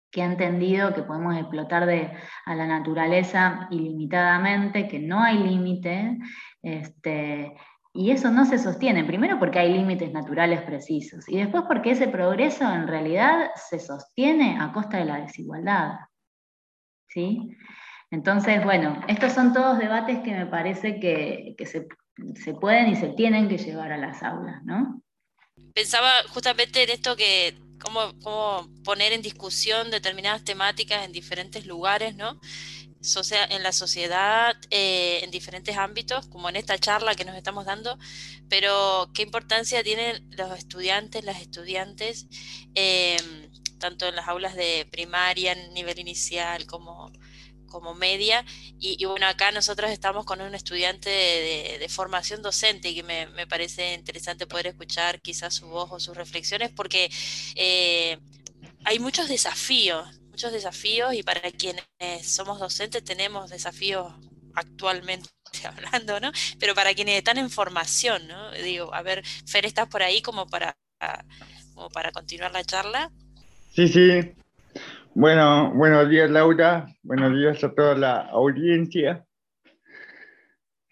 [0.10, 6.18] que ha entendido que podemos explotar a la naturaleza ilimitadamente, que no hay límite,
[6.64, 7.54] este,
[7.98, 12.08] y eso no se sostiene, primero porque hay límites naturales precisos, y después porque ese
[12.08, 15.96] progreso en realidad se sostiene a costa de la desigualdad.
[17.08, 17.58] ¿sí?
[18.12, 21.88] Entonces, bueno, estos son todos debates que me parece que, se,
[22.42, 25.02] se, pueden y se tienen que llevar a las aulas, ¿no?
[25.74, 32.16] Pensaba justamente en esto que cómo, cómo poner en discusión determinadas temáticas en diferentes lugares,
[32.16, 32.40] ¿no?
[33.50, 37.98] En la sociedad, eh, en diferentes ámbitos, como en esta charla que nos estamos dando,
[38.50, 42.28] pero qué importancia tienen los estudiantes, las estudiantes,
[42.76, 47.12] em, tanto en las aulas de primaria, nivel inicial, como,
[47.68, 48.46] como media.
[48.80, 53.94] Y, bueno, acá nosotros estamos con un estudiante de, formación docente que me, me, parece
[53.94, 57.10] interesante poder escuchar quizás su voz o sus reflexiones porque
[57.56, 58.20] eh,
[58.84, 61.84] hay muchos desafíos, muchos desafíos y para quienes
[62.22, 64.14] somos docentes tenemos desafíos
[64.54, 65.28] actualmente
[65.66, 66.32] hablando, ¿no?
[66.60, 68.52] Pero para quienes están en formación, ¿no?
[68.52, 70.78] Digo, a ver, Fer, ¿estás por ahí como para,
[71.74, 73.10] como para continuar la charla?
[73.72, 74.36] Sí, sí,
[75.16, 79.26] bueno, buenos días Laura, buenos días a toda la audiencia.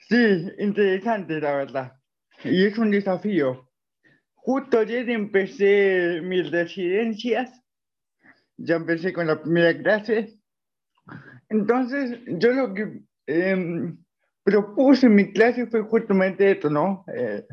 [0.09, 1.93] Sí, interesante la verdad.
[2.43, 3.69] Y es un desafío.
[4.33, 7.61] Justo ayer empecé mis residencias,
[8.57, 10.39] ya empecé con la primera clase.
[11.49, 13.97] Entonces, yo lo que em,
[14.43, 17.05] propuse en mi clase fue justamente esto, ¿no?
[17.13, 17.45] Eh,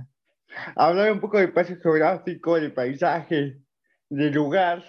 [0.77, 3.59] hablar un poco del espacio geográfico, del paisaje,
[4.09, 4.85] del lugar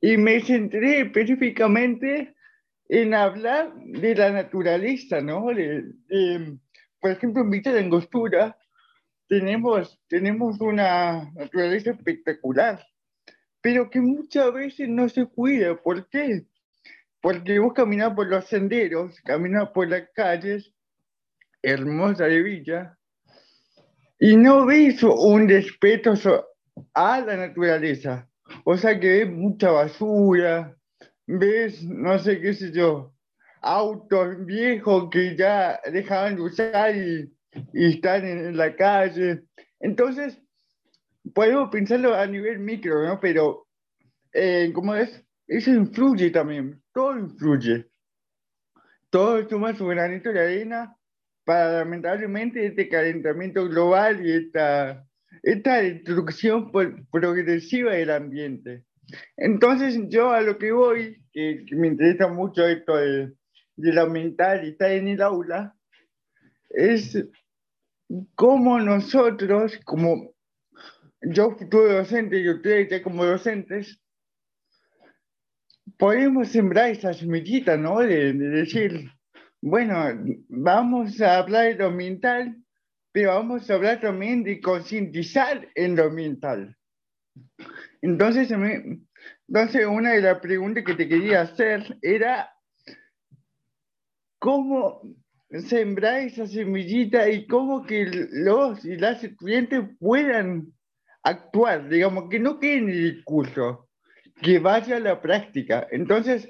[0.00, 2.34] y me centré específicamente
[2.88, 5.46] en hablar de la naturaleza, ¿no?
[7.00, 8.56] por ejemplo, en Vista de Angostura
[9.28, 12.84] tenemos, tenemos una naturaleza espectacular,
[13.66, 15.74] pero que muchas veces no se cuida.
[15.74, 16.46] ¿Por qué?
[17.20, 20.72] Porque vos caminas por los senderos, caminas por las calles
[21.62, 22.96] hermosas de Villa,
[24.20, 26.14] y no ves un respeto
[26.94, 28.28] a la naturaleza.
[28.62, 30.76] O sea que ves mucha basura,
[31.26, 33.16] ves, no sé qué sé yo,
[33.62, 37.32] autos viejos que ya dejaban de usar y,
[37.72, 39.42] están en, la calle.
[39.80, 40.40] Entonces,
[41.34, 43.20] podemos pensarlo a nivel micro, ¿no?
[43.20, 43.66] Pero,
[44.32, 47.86] eh, como es, eso influye también, todo influye.
[49.10, 50.96] Todo suma su granito de arena
[51.44, 55.06] para lamentablemente este calentamiento global y esta
[55.42, 56.72] esta destrucción
[57.10, 58.84] progresiva del ambiente.
[59.36, 63.32] Entonces yo a lo que voy, que, me interesa mucho esto de,
[63.76, 65.74] de la mental y estar en el aula,
[66.70, 67.16] es
[68.34, 70.34] cómo nosotros, como
[71.22, 74.00] yo futuro docente y ustedes como docentes,
[75.96, 78.00] podemos sembrar esa semillita, ¿no?
[78.00, 79.10] De, de, decir,
[79.60, 79.96] bueno,
[80.48, 82.56] vamos a hablar de lo mental,
[83.12, 86.76] pero vamos a hablar también de concientizar en lo mental.
[88.02, 88.50] Entonces,
[89.48, 92.50] entonces, una de las preguntas que te quería hacer era,
[94.38, 95.02] ¿cómo
[95.68, 100.75] sembrar esa semillita y cómo que los y las estudiantes puedan
[101.26, 103.88] actuar, digamos, que no quede en el discurso,
[104.40, 105.86] que vaya a la práctica.
[105.90, 106.48] Entonces,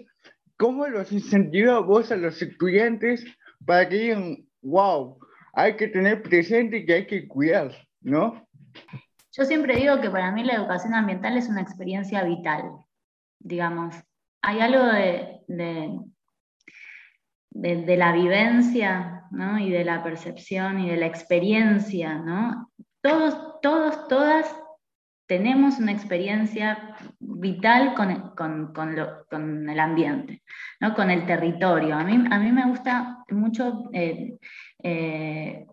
[0.59, 3.25] ¿cómo los incentiva vos a los estudiantes
[3.65, 5.19] para que digan, wow,
[5.55, 8.47] hay que tener presente que hay que cuidar, ¿no?
[9.33, 12.71] Yo siempre digo que para mí la educación ambiental es una experiencia vital,
[13.39, 13.95] digamos.
[14.43, 15.41] Hay algo de,
[17.51, 19.59] de, la vivencia ¿no?
[19.59, 22.71] y de la percepción y de la experiencia, ¿no?
[23.03, 24.55] Todos, todos, todas
[25.27, 30.43] tenemos una experiencia vital con, con, con, el ambiente,
[30.81, 30.95] ¿no?
[30.95, 31.97] con el territorio.
[31.97, 34.39] A mí, a mí me gusta mucho eh,
[34.83, 35.67] eh,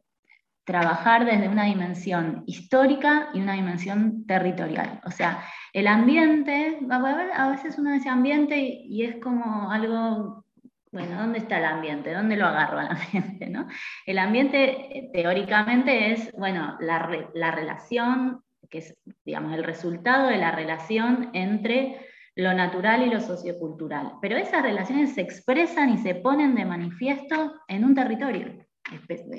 [0.63, 5.01] trabajar desde una dimensión histórica y una dimensión territorial.
[5.05, 10.45] O sea, el ambiente, a veces uno dice ambiente y es como algo,
[10.91, 12.13] bueno, ¿dónde está el ambiente?
[12.13, 13.47] ¿Dónde lo agarro al ambiente?
[13.49, 13.67] ¿no?
[14.05, 18.42] El ambiente eh, teóricamente es, bueno, la, la relación,
[18.73, 24.13] que es, digamos, el resultado de la relación entre lo natural y lo sociocultural.
[24.19, 28.65] Pero esas relaciones se expresan y se ponen de manifiesto en un territorio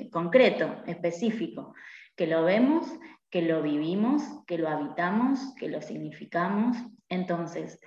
[0.09, 1.75] concreto, específico,
[2.15, 2.87] que lo vemos,
[3.29, 6.77] que lo vivimos, que lo habitamos, que lo significamos.
[7.09, 7.81] Entonces,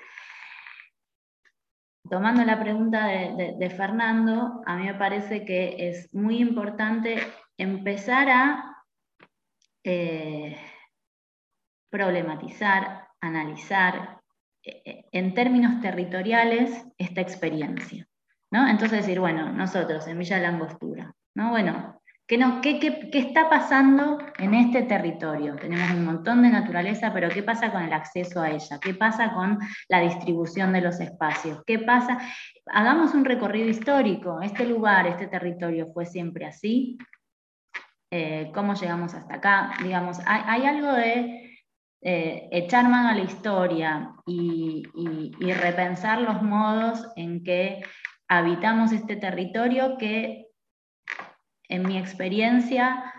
[2.10, 7.16] tomando la pregunta de, Fernando, a mí me parece que es muy importante
[7.56, 8.84] empezar a
[9.82, 10.58] eh,
[11.90, 14.20] problematizar, analizar
[14.62, 18.06] eh, eh, en términos territoriales esta experiencia.
[18.50, 18.66] ¿no?
[18.68, 21.50] Entonces decir, bueno, nosotros en Villa Langostura, ¿no?
[21.50, 25.56] Bueno, ¿qué, qué, está pasando en este territorio?
[25.56, 28.78] Tenemos un montón de naturaleza, pero ¿qué pasa con el acceso a ella?
[28.80, 31.62] ¿Qué pasa con la distribución de los espacios?
[31.66, 32.18] ¿Qué pasa?
[32.66, 34.40] Hagamos un recorrido histórico.
[34.40, 36.98] Este lugar, este territorio fue siempre así.
[38.10, 39.72] Eh, ¿Cómo llegamos hasta acá?
[39.82, 41.47] Digamos, hay, algo de
[42.00, 44.82] eh, echar mano a la historia y,
[45.40, 47.82] repensar los modos en que
[48.28, 50.46] habitamos este territorio que
[51.68, 53.12] en mi experiencia,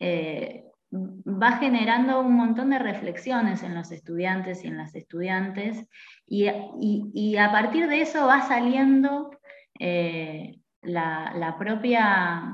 [0.00, 5.86] eh, va generando un montón de reflexiones en los estudiantes y en las estudiantes,
[6.26, 9.30] y, a partir de eso va saliendo
[9.78, 12.52] eh, la, propia,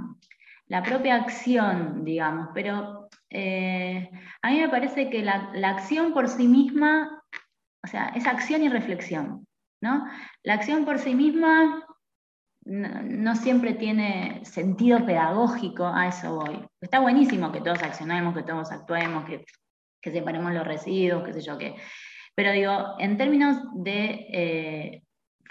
[0.67, 3.04] la propia acción, digamos, pero
[3.37, 4.09] eh,
[4.43, 7.21] a mí me parece que la, acción por sí misma,
[7.83, 9.45] o sea, es acción y reflexión,
[9.83, 10.07] ¿no?
[10.45, 11.85] La acción por sí misma
[12.65, 16.65] no, siempre tiene sentido pedagógico, a eso voy.
[16.81, 19.45] Está buenísimo que todos accionemos, que todos actuemos, que,
[20.01, 21.75] separemos los residuos, qué sé yo qué.
[22.37, 25.03] Pero digo, en términos de eh,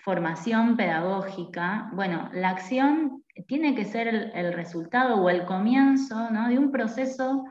[0.06, 6.72] formación pedagógica, bueno, la acción tiene que ser el, resultado o el comienzo de un
[6.72, 7.44] proceso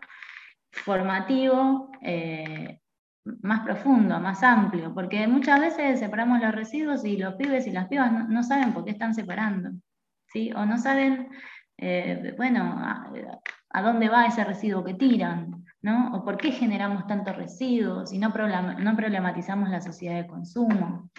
[0.73, 2.81] formativo eh,
[3.43, 7.87] más profundo, más amplio, porque muchas veces separamos los residuos y los pibes y las
[7.87, 9.71] pibas no, saben por qué están separando,
[10.27, 10.53] ¿sí?
[10.53, 11.29] o no saben,
[11.79, 16.15] eh, bueno, a, dónde va ese residuo que tiran, ¿no?
[16.15, 21.11] o por qué generamos tantos residuos y no, no problematizamos la sociedad de consumo.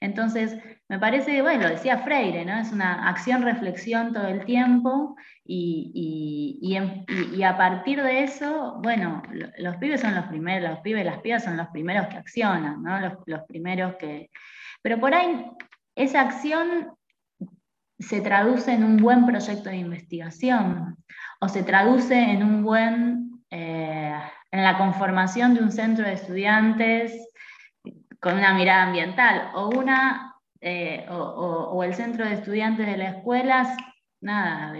[0.00, 2.58] Entonces, me parece, bueno, lo decía Freire, ¿no?
[2.58, 9.22] Es una acción-reflexión todo el tiempo y, y, a partir de eso, bueno,
[9.58, 12.82] los pibes son los primeros, los pibes y las pibas son los primeros que accionan,
[12.82, 13.00] ¿no?
[13.26, 14.30] Los, primeros que...
[14.82, 15.46] Pero por ahí
[15.94, 16.92] esa acción
[17.98, 20.96] se traduce en un buen proyecto de investigación
[21.40, 24.14] o se traduce en un buen, eh,
[24.50, 27.33] en la conformación de un centro de estudiantes
[28.24, 33.76] con una mirada ambiental, o, una, eh, o, el centro de estudiantes de las escuelas,
[34.22, 34.72] nada,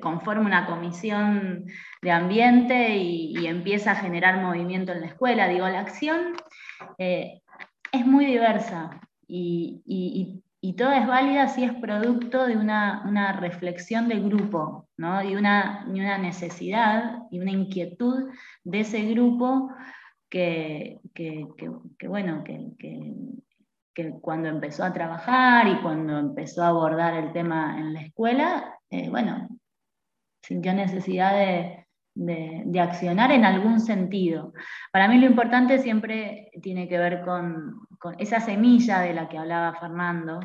[0.00, 1.64] conforma una comisión
[2.00, 5.48] de ambiente y, empieza a generar movimiento en la escuela.
[5.48, 6.36] Digo, la acción
[6.96, 7.40] eh,
[7.90, 9.82] es muy diversa y,
[10.60, 15.24] y, toda es válida si es producto de una, reflexión del grupo, ¿no?
[15.24, 18.30] y, una, y una necesidad y una inquietud
[18.62, 19.70] de ese grupo
[20.32, 20.98] que,
[22.08, 28.00] bueno, que, cuando empezó a trabajar y cuando empezó a abordar el tema en la
[28.00, 29.48] escuela, eh, bueno,
[30.42, 34.54] sintió necesidad de, accionar en algún sentido.
[34.90, 37.80] Para mí lo importante siempre tiene que ver con,
[38.18, 40.40] esa semilla de la que hablaba Fernando.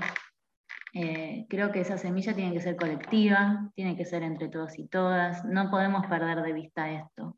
[0.93, 4.87] Eh, creo que esa semilla tiene que ser colectiva, tiene que ser entre todos y
[4.87, 5.45] todas.
[5.45, 7.37] No podemos perder de vista esto.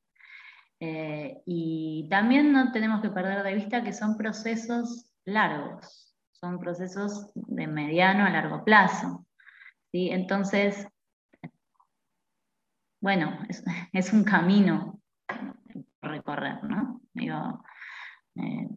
[0.80, 7.32] Eh, y también no tenemos que perder de vista que son procesos largos, son procesos
[7.36, 9.26] de mediano a largo plazo.
[9.92, 10.10] ¿sí?
[10.10, 10.88] Entonces,
[13.02, 13.38] bueno,
[13.94, 15.00] es, un camino
[16.02, 17.02] recorrer, ¿no?
[18.36, 18.68] Eh,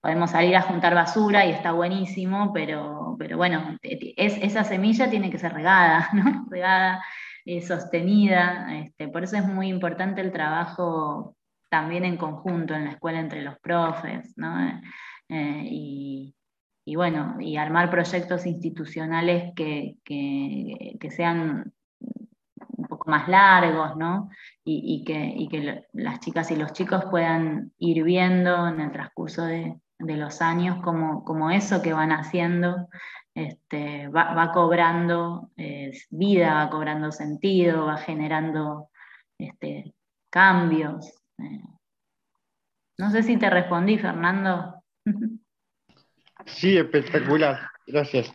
[0.00, 5.38] podemos salir a juntar basura y está buenísimo, pero, pero bueno, esa semilla tiene que
[5.38, 6.46] ser regada, ¿no?
[6.48, 7.02] Regada,
[7.44, 8.78] eh, sostenida.
[8.78, 11.36] Este, por eso es muy importante el trabajo
[11.68, 14.80] también en conjunto en la escuela entre los profes, ¿no?
[15.28, 16.34] Eh, y,
[16.96, 19.96] bueno, y armar proyectos institucionales que,
[21.10, 24.30] sean un poco más largos, ¿no?
[24.64, 30.40] Y, que, las chicas y los chicos puedan ir viendo en el transcurso de, los
[30.40, 32.88] años como, eso que van haciendo
[33.34, 38.90] este, va, cobrando eh, vida, va cobrando sentido, va generando
[39.38, 39.94] este,
[40.30, 41.17] cambios.
[42.98, 44.82] No sé si te respondí, Fernando.
[46.46, 47.58] Sí, espectacular.
[47.86, 48.32] Gracias.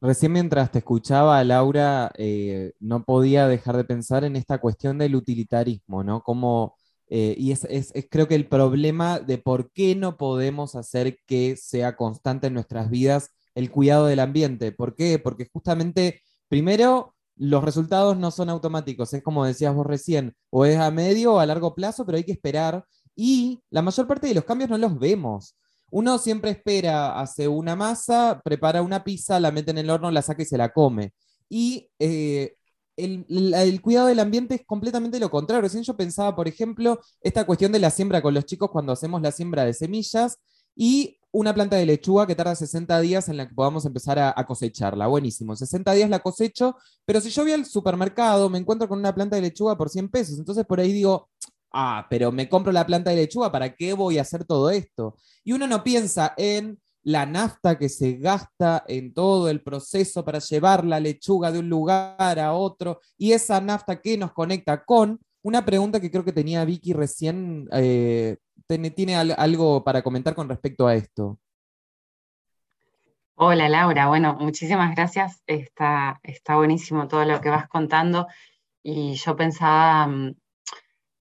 [0.00, 5.14] Recién mientras te escuchaba, Laura, eh, no podía dejar de pensar en esta cuestión del
[5.14, 6.22] utilitarismo, ¿no?
[6.22, 6.76] Como,
[7.08, 7.66] eh, y es,
[8.10, 12.88] creo que el problema de por qué no podemos hacer que sea constante en nuestras
[12.88, 14.72] vidas el cuidado del ambiente.
[14.72, 15.18] ¿Por qué?
[15.18, 20.76] Porque justamente, primero, los resultados no son automáticos, es como decías vos recién, o es
[20.78, 22.84] a medio o a largo plazo, pero hay que esperar.
[23.16, 25.56] Y la mayor parte de los cambios no los vemos.
[25.90, 30.20] Uno siempre espera, hace una masa, prepara una pizza, la mete en el horno, la
[30.20, 31.14] saca y se la come.
[31.48, 32.56] Y eh,
[32.98, 35.62] el, cuidado del ambiente es completamente lo contrario.
[35.62, 39.22] Recién yo pensaba, por ejemplo, esta cuestión de la siembra con los chicos cuando hacemos
[39.22, 40.38] la siembra de semillas
[40.76, 44.46] y una planta de lechuga que tarda 60 días en la que podamos empezar a,
[44.46, 45.06] cosecharla.
[45.06, 49.14] Buenísimo, 60 días la cosecho, pero si yo voy al supermercado me encuentro con una
[49.14, 51.30] planta de lechuga por 100 pesos, entonces por ahí digo,
[51.72, 55.16] ah, pero me compro la planta de lechuga, ¿para qué voy a hacer todo esto?
[55.44, 60.38] Y uno no piensa en la nafta que se gasta en todo el proceso para
[60.38, 65.18] llevar la lechuga de un lugar a otro y esa nafta que nos conecta con
[65.42, 68.36] una pregunta que creo que tenía Vicky recién, eh,
[68.94, 71.38] tiene, algo para comentar con respecto a esto.
[73.34, 75.42] Hola Laura, bueno, muchísimas gracias.
[75.46, 78.26] Está, está buenísimo todo lo que vas contando
[78.82, 80.34] y yo pensaba mm,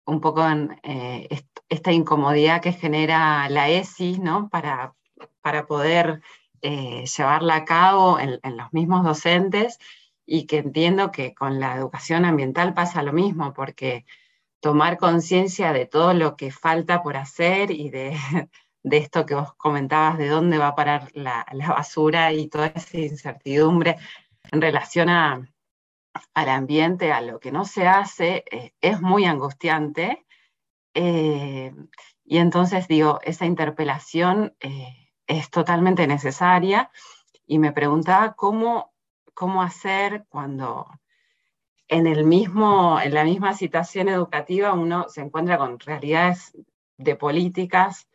[0.06, 1.30] un poco en eh,
[1.70, 4.50] esta incomodidad que genera la ESI, ¿no?
[4.50, 4.94] Para,
[5.42, 6.22] para poder
[6.62, 9.80] eh, llevarla a cabo en, los mismos docentes
[10.32, 14.06] y que entiendo que con la educación ambiental pasa lo mismo, porque
[14.60, 18.16] tomar conciencia de todo lo que falta por hacer y de,
[18.84, 23.98] esto que vos comentabas, de dónde va a parar la, basura y toda esa incertidumbre
[24.52, 25.50] en relación a,
[26.36, 30.28] al ambiente, a lo que no se hace, eh, es muy angustiante.
[30.94, 31.74] Eh,
[32.24, 36.92] y entonces digo, esa interpelación eh, es totalmente necesaria
[37.48, 38.94] y me preguntaba cómo,
[39.40, 41.00] cómo hacer cuando
[41.88, 46.58] en, el mismo, en la misma situación educativa uno se encuentra con realidades
[46.98, 48.10] de políticas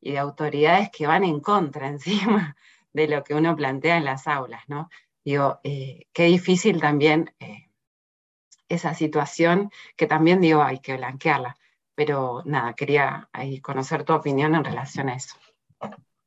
[0.00, 2.56] y de autoridades que van en contra encima
[2.92, 4.88] de lo que uno plantea en las aulas, ¿no?
[5.24, 7.70] Digo, eh, qué difícil también eh,
[8.68, 11.56] esa situación, que también digo, hay que blanquearla.
[11.96, 13.28] Pero nada, quería
[13.62, 15.36] conocer tu opinión en relación a eso.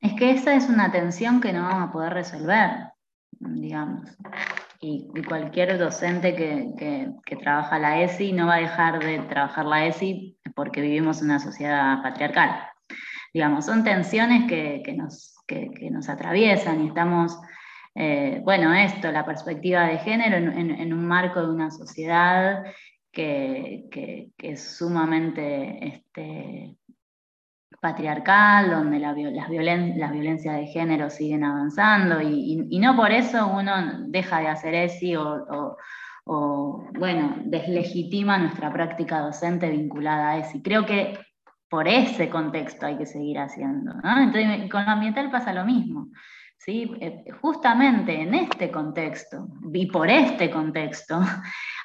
[0.02, 2.92] Es que esa es una tensión que no vamos a poder resolver,
[3.42, 4.18] digamos.
[4.80, 9.86] Y, cualquier docente que, que, trabaja la ESI no va a dejar de trabajar la
[9.86, 12.62] ESI porque vivimos en una sociedad patriarcal.
[13.34, 15.36] Digamos, son tensiones que, nos,
[15.92, 17.38] nos atraviesan y estamos
[17.96, 22.64] eh, bueno, esto, la perspectiva de género en, un marco de una sociedad
[23.12, 26.78] que, es sumamente este,
[27.82, 29.16] patriarcal, donde las,
[29.50, 33.74] violencias de género siguen avanzando y, no por eso uno
[34.08, 35.78] deja de hacer eso
[36.26, 40.58] o, bueno, deslegitima nuestra práctica docente vinculada a eso.
[40.58, 41.18] Y creo que
[41.68, 43.94] por ese contexto hay que seguir haciendo.
[44.04, 46.08] Entonces, con lo ambiental pasa lo mismo.
[46.64, 46.92] ¿sí?
[47.02, 51.20] Eh, justamente en este contexto y por este contexto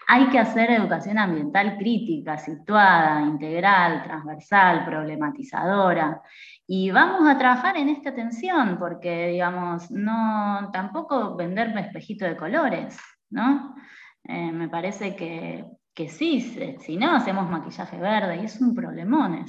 [0.08, 6.22] hay que hacer educación ambiental crítica, situada, integral, transversal, problematizadora.
[6.66, 12.96] Y vamos a trabajar en esta tensión, porque, digamos, no, tampoco venderme espejito de colores,
[13.30, 13.74] ¿no?
[14.22, 16.40] Eh, me parece que, sí,
[16.80, 19.44] si no hacemos maquillaje verde, y es un problemón.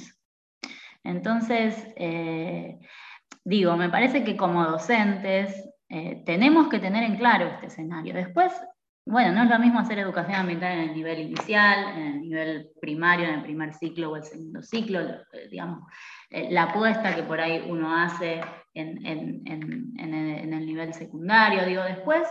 [1.04, 2.80] Entonces, eh,
[3.44, 8.12] digo, me parece que como docentes eh, tenemos que tener en claro este escenario.
[8.12, 8.52] Después,
[9.08, 12.68] bueno, no es lo mismo hacer educación ambiental en el nivel inicial, en el nivel
[12.80, 15.82] primario, en el primer ciclo o el segundo ciclo, eh, digamos,
[16.30, 18.40] eh, la apuesta que por ahí uno hace
[18.74, 22.22] en, en el nivel secundario, digo, después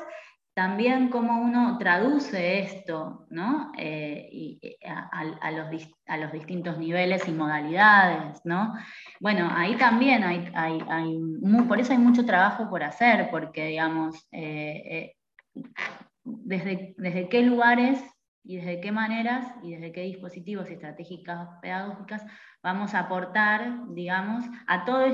[0.58, 3.72] también cómo uno traduce esto ¿no?
[3.78, 4.58] Eh,
[4.88, 5.68] a, los,
[6.08, 8.42] a, los, distintos niveles y modalidades.
[8.44, 8.74] ¿no?
[9.20, 10.82] Bueno, ahí también hay, hay,
[11.68, 14.28] por eso hay mucho trabajo por hacer, porque digamos,
[16.44, 18.04] desde, desde qué lugares
[18.44, 22.26] y desde qué maneras y desde qué dispositivos estratégicas pedagógicas
[22.62, 25.06] vamos a aportar, digamos, a todo,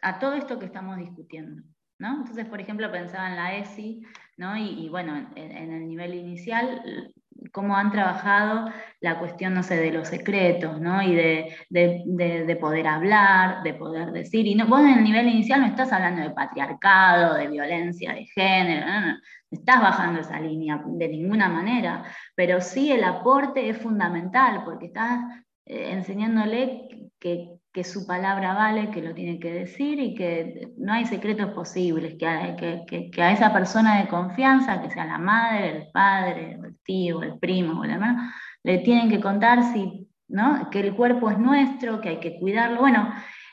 [0.00, 1.62] a todo esto que estamos discutiendo.
[2.10, 4.02] Entonces, por ejemplo, pensaba en la ESI,
[4.36, 4.56] ¿no?
[4.56, 7.12] y, bueno, en, el nivel inicial,
[7.52, 11.02] cómo han trabajado la cuestión, no sé, de los secretos, ¿no?
[11.02, 14.46] Y de, poder hablar, de poder decir.
[14.46, 18.26] Y no, vos en el nivel inicial no estás hablando de patriarcado, de violencia de
[18.26, 19.16] género, no,
[19.50, 25.20] estás bajando esa línea de ninguna manera, pero sí el aporte es fundamental porque estás
[25.66, 27.51] eh, enseñándole que,
[27.84, 33.10] su palabra vale, que lo tiene que decir y que no hay secretos posibles, que,
[33.10, 37.38] que, a esa persona de confianza, que sea la madre, el padre, el tío, el
[37.38, 38.30] primo o el hermano,
[38.62, 40.68] le tienen que contar si, ¿no?
[40.70, 42.80] que el cuerpo es nuestro, que hay que cuidarlo.
[42.80, 43.12] Bueno,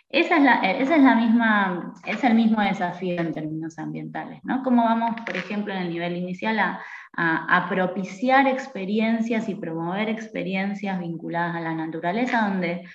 [0.10, 4.64] esa es, la, esa es la misma, es el mismo desafío en términos ambientales, ¿no?
[4.64, 6.82] Cómo vamos, por ejemplo, en el nivel inicial a,
[7.14, 12.88] a, propiciar experiencias y promover experiencias vinculadas a la naturaleza, donde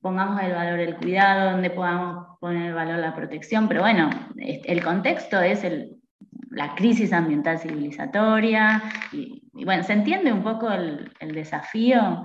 [0.00, 4.82] pongamos el valor del cuidado, donde podamos poner el valor la protección, pero bueno, el
[4.82, 5.96] contexto es el,
[6.50, 8.82] la crisis ambiental civilizatoria,
[9.12, 12.24] y, bueno, se entiende un poco el, desafío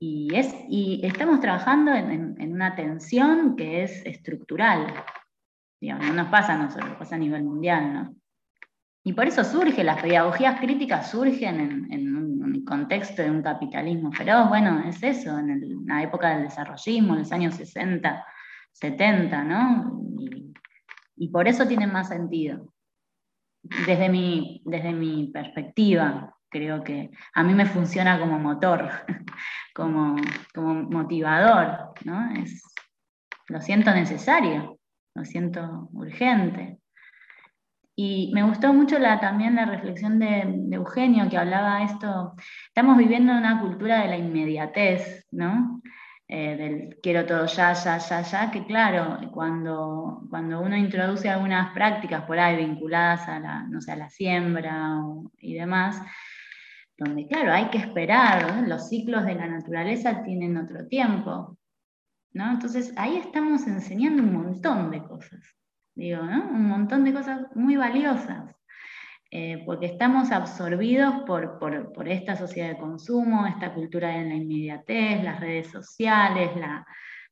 [0.00, 4.94] y, es, y estamos trabajando en, una tensión que es estructural.
[5.80, 8.14] no nos pasa a nosotros, pasa a nivel mundial, ¿no?
[9.04, 12.27] Y por eso surge, las pedagogías críticas surgen en, un
[12.64, 14.48] contexto de un capitalismo feroz.
[14.48, 18.24] Bueno, es eso, en, la época del desarrollismo, en los años 60,
[18.72, 20.02] 70, ¿no?
[21.16, 22.72] Y, por eso tienen más sentido.
[23.62, 28.88] Desde mi, desde mi perspectiva, creo que a mí me funciona como motor,
[29.74, 30.16] como,
[30.54, 32.30] como motivador, ¿no?
[32.32, 32.62] Es,
[33.48, 34.78] lo siento necesario,
[35.14, 36.77] lo siento urgente.
[38.00, 42.36] Y me gustó mucho también la reflexión de, Eugenio que hablaba esto,
[42.68, 45.82] estamos viviendo una cultura de la inmediatez, ¿no?
[46.28, 51.72] Eh, del quiero todo ya, ya, ya, ya, que claro, cuando, cuando uno introduce algunas
[51.74, 55.00] prácticas por ahí vinculadas a la, no sé, a la siembra
[55.38, 56.00] y demás,
[56.96, 61.58] donde claro, hay que esperar, los ciclos de la naturaleza tienen otro tiempo,
[62.32, 62.52] ¿no?
[62.52, 65.58] Entonces ahí estamos enseñando un montón de cosas
[65.98, 68.54] Un montón de cosas muy valiosas,
[69.32, 75.40] eh, porque estamos absorbidos por, esta sociedad de consumo, esta cultura de la inmediatez, las
[75.40, 76.50] redes sociales,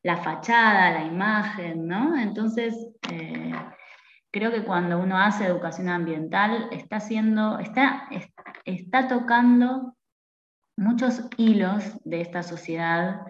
[0.03, 2.19] la, fachada, la imagen, ¿no?
[2.19, 2.75] Entonces,
[3.12, 3.53] eh,
[4.33, 8.09] creo que cuando uno hace educación ambiental, está haciendo, está,
[8.64, 9.97] está tocando
[10.77, 13.21] muchos hilos de esta sociedad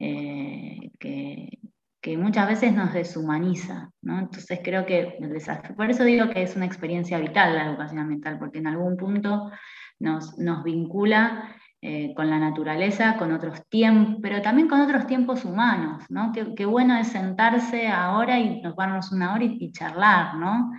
[0.00, 1.61] eh, que,
[2.02, 4.18] que muchas veces nos deshumaniza, ¿no?
[4.18, 8.00] Entonces creo que el desafío, por eso digo que es una experiencia vital la educación
[8.00, 9.52] ambiental, porque en algún punto
[10.00, 15.44] nos, nos vincula eh, con la naturaleza, con otros tiempos, pero también con otros tiempos
[15.44, 16.32] humanos, ¿no?
[16.32, 20.72] Qué, bueno es sentarse ahora y tomarnos una hora y, charlar, ¿no?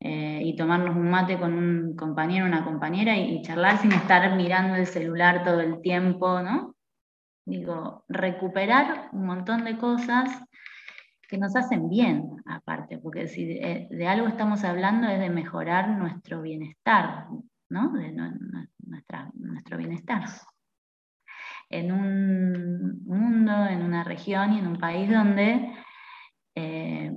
[0.00, 4.34] Eh, y tomarnos un mate con un compañero, una compañera y, y charlar sin estar
[4.36, 6.74] mirando el celular todo el tiempo, ¿no?
[7.44, 10.42] Digo, recuperar un montón de cosas
[11.32, 16.42] que nos hacen bien, aparte, porque si de, algo estamos hablando es de mejorar nuestro
[16.42, 17.26] bienestar,
[17.70, 17.90] ¿no?
[19.32, 20.24] Nuestro bienestar.
[21.70, 25.72] En un mundo, en una región y en un país donde
[26.54, 27.16] eh,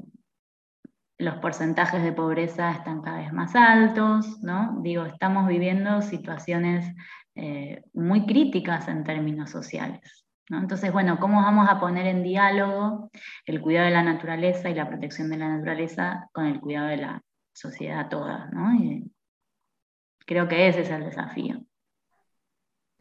[1.18, 4.80] los porcentajes de pobreza están cada vez más altos, ¿no?
[4.82, 6.89] Digo, estamos viviendo situaciones
[7.36, 10.25] eh, muy críticas en términos sociales.
[10.50, 13.10] Entonces, bueno, ¿cómo vamos a poner en diálogo
[13.46, 16.98] el cuidado de la naturaleza y la protección de la naturaleza con el cuidado de
[16.98, 17.22] la
[17.54, 18.50] sociedad toda?
[20.26, 21.66] creo que ese es el desafío.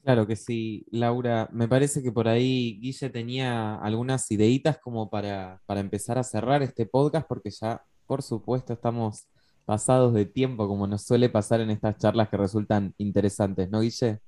[0.03, 1.49] Claro que sí, Laura.
[1.53, 6.63] Me parece que por ahí Guille tenía algunas ideitas como para, para empezar a cerrar
[6.63, 9.27] este podcast, porque ya, por supuesto, estamos
[9.65, 14.21] pasados de tiempo, como nos suele pasar en estas charlas que resultan interesantes, ¿no, Guille?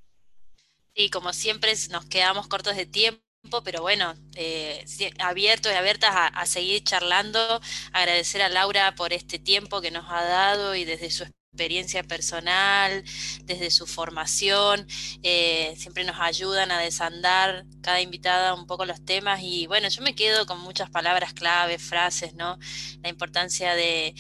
[0.97, 3.21] Sí, como siempre nos quedamos cortos de tiempo,
[3.63, 4.83] pero bueno, eh,
[5.19, 7.61] abiertos y abiertas a, seguir charlando.
[7.93, 13.05] Agradecer a Laura por este tiempo que nos ha dado y desde su experiencia personal,
[13.45, 14.87] desde su formación,
[15.23, 20.03] eh, siempre nos ayudan a desandar cada invitada un poco los temas y bueno, yo
[20.03, 22.59] me quedo con muchas palabras clave, frases, ¿no?
[23.03, 24.15] La importancia de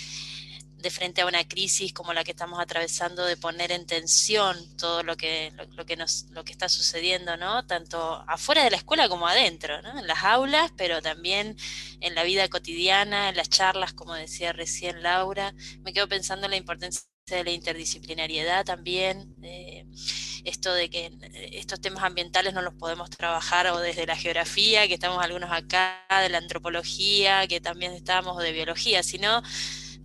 [0.86, 5.02] de frente a una crisis como la que estamos atravesando, de poner en tensión todo
[5.02, 7.66] lo que, lo, que, nos, lo que está sucediendo, ¿no?
[7.66, 9.98] Tanto afuera de la escuela como adentro, ¿no?
[9.98, 11.56] En las aulas, pero también
[12.00, 15.54] en la vida cotidiana, en las charlas, como decía recién Laura.
[15.80, 19.34] Me quedo pensando en la importancia de la interdisciplinariedad también,
[20.44, 21.10] esto de que
[21.50, 26.06] estos temas ambientales no los podemos trabajar o desde la geografía, que estamos algunos acá,
[26.22, 29.42] de la antropología, que también estamos, de biología, sino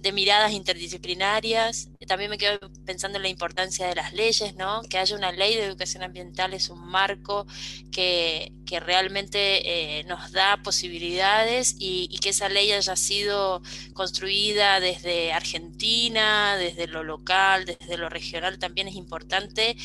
[0.02, 1.90] de miradas interdisciplinarias.
[2.08, 4.82] También me quedo pensando en la importancia de las leyes, ¿no?
[4.90, 7.46] Que haya una ley de educación ambiental es un marco
[7.92, 13.62] que, que realmente eh, nos da posibilidades y, que esa ley haya sido
[13.94, 19.76] construida desde Argentina, desde lo local, desde lo regional, también es importante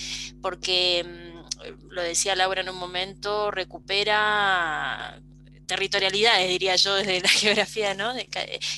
[0.40, 5.20] porque, mm, lo decía Laura en un momento, recupera
[5.66, 8.14] territorialidades, diría yo, desde la geografía, ¿no?
[8.14, 8.28] De,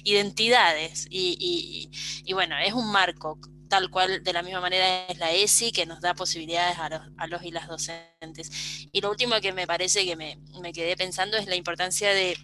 [0.04, 1.06] identidades.
[1.10, 1.90] Y,
[2.24, 5.86] y, bueno, es un marco, tal cual, de la misma manera es la ESI, que
[5.86, 8.50] nos da posibilidades a los, a los y las docentes.
[8.92, 12.36] Y lo último que me parece que me, me quedé pensando es la importancia de,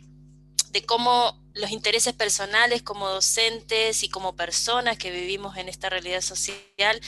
[0.70, 6.20] de cómo los intereses personales como docentes y como personas que vivimos en esta realidad
[6.20, 7.00] social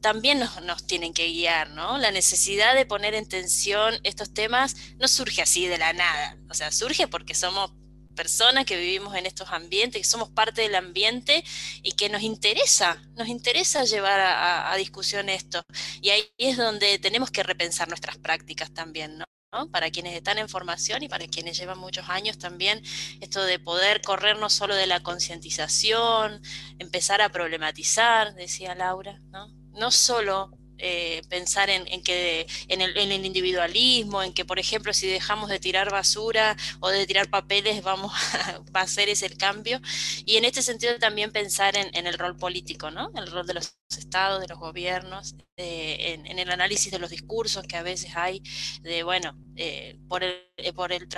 [0.00, 1.98] también nos, tienen que guiar, ¿no?
[1.98, 6.54] La necesidad de poner en tensión estos temas no surge así de la nada, o
[6.54, 7.72] sea, surge porque somos
[8.16, 11.44] personas que vivimos en estos ambientes, que somos parte del ambiente
[11.82, 15.62] y que nos interesa, nos interesa llevar a, discusión esto.
[16.00, 19.26] Y ahí es donde tenemos que repensar nuestras prácticas también, ¿no?
[19.70, 22.82] Para quienes están en formación y para quienes llevan muchos años también,
[23.20, 26.42] esto de poder correr no solo de la concientización,
[26.78, 29.65] empezar a problematizar, decía Laura, ¿no?
[29.76, 35.48] No solo eh, pensar en, que en el, individualismo, en que por ejemplo si dejamos
[35.48, 39.80] de tirar basura o de tirar papeles vamos a, va a ese cambio
[40.26, 43.10] y en este sentido también pensar en, el rol político, ¿no?
[43.14, 47.66] El rol de los estados, de los gobiernos, eh, en, el análisis de los discursos
[47.66, 48.42] que a veces hay
[48.82, 50.42] de bueno eh, por el
[50.74, 51.08] por el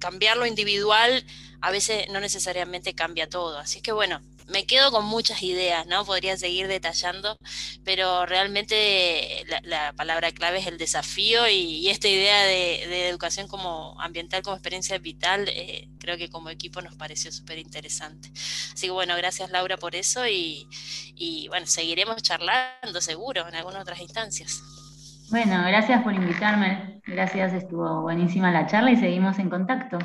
[0.00, 1.24] cambiar lo individual
[1.60, 6.04] a veces no necesariamente cambia todo, así que bueno me quedo con muchas ideas, ¿no?
[6.04, 7.36] Podría seguir detallando,
[7.84, 14.42] pero realmente la, palabra clave es el desafío y, esta idea de, educación como ambiental,
[14.42, 18.30] como experiencia vital, eh, creo que como equipo nos pareció súper interesante.
[18.72, 20.66] Así que bueno, gracias Laura por eso y,
[21.14, 24.62] y bueno, seguiremos charlando seguro en algunas otras instancias.
[25.30, 27.00] Bueno, gracias por invitarme.
[27.06, 29.98] Gracias, estuvo buenísima la charla y seguimos en contacto.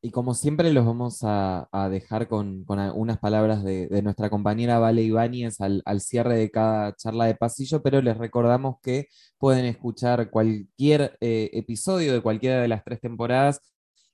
[0.00, 5.60] Y como siempre los vamos a, dejar con, unas palabras de, nuestra compañera Vale Ibáñez
[5.60, 11.50] al, cierre de cada charla de pasillo, pero les recordamos que pueden escuchar cualquier eh,
[11.52, 13.60] episodio de cualquiera de las tres temporadas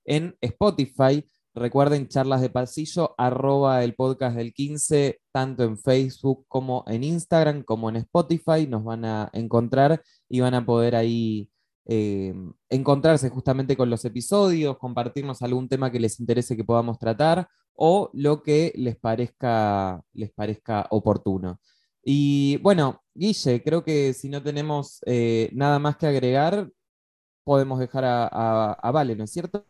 [0.06, 1.28] en Spotify.
[1.54, 7.62] Recuerden charlas de pasillo, arroba el podcast del 15, tanto en Facebook como en Instagram,
[7.62, 8.66] como en Spotify.
[8.66, 11.50] Nos van a encontrar y van a poder ahí
[11.86, 12.34] eh,
[12.68, 18.10] encontrarse justamente con los episodios, compartirnos algún tema que les interese que podamos tratar o
[18.14, 21.60] lo que les parezca, les parezca oportuno.
[22.02, 26.70] Y bueno, Guille, creo que si no tenemos eh, nada más que agregar,
[27.44, 29.66] podemos dejar a Vale, ¿no es cierto?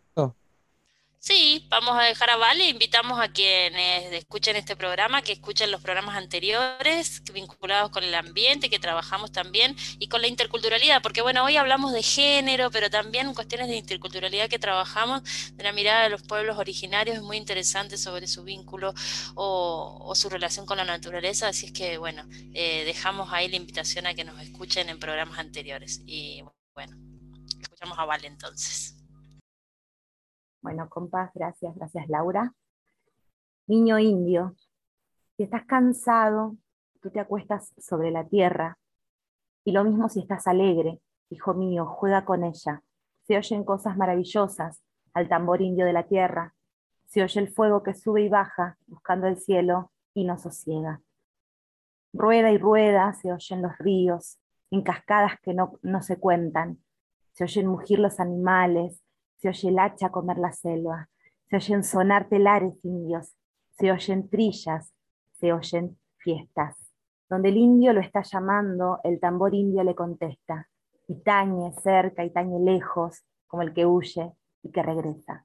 [1.26, 5.80] Sí, vamos a dejar a Vale, invitamos a quienes escuchen este programa, que escuchen los
[5.80, 11.42] programas anteriores vinculados con el ambiente, que trabajamos también, y con la interculturalidad, porque bueno,
[11.42, 15.22] hoy hablamos de género, pero también cuestiones de interculturalidad que trabajamos
[15.54, 18.92] de la mirada de los pueblos originarios, es muy interesante sobre su vínculo
[19.34, 24.06] o, su relación con la naturaleza, así es que bueno, eh, dejamos ahí la invitación
[24.06, 26.02] a que nos escuchen en programas anteriores.
[26.04, 26.42] Y
[26.74, 26.98] bueno,
[27.62, 29.03] escuchamos a Vale entonces.
[30.64, 32.54] Bueno, compas, gracias, gracias Laura.
[33.66, 34.56] Niño indio,
[35.36, 36.56] si estás cansado,
[37.02, 38.78] tú te acuestas sobre la tierra.
[39.62, 42.82] Y lo mismo si estás alegre, hijo mío, juega con ella.
[43.26, 46.54] Se oyen cosas maravillosas al tambor indio de la tierra.
[47.08, 51.02] Se oye el fuego que sube y baja buscando el cielo y no sosiega.
[52.14, 54.38] Rueda y rueda se oyen los ríos,
[54.70, 56.82] en cascadas que no, no se cuentan.
[57.34, 59.03] Se oyen mugir los animales,
[59.44, 61.08] se oye el hacha comer la selva,
[61.50, 63.34] se oyen sonar telares indios,
[63.78, 64.94] se oyen trillas,
[65.32, 66.76] se oyen fiestas.
[67.28, 70.68] Donde el indio lo está llamando, el tambor indio le contesta,
[71.08, 74.32] y tañe cerca y tañe lejos, como el que huye
[74.62, 75.44] y que regresa.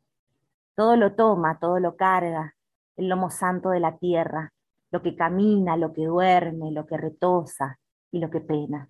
[0.75, 2.55] Todo lo toma, todo lo carga,
[2.95, 4.53] el lomo santo de la tierra,
[4.91, 7.77] lo que camina, lo que duerme, lo que retosa
[8.11, 8.89] y lo que pena.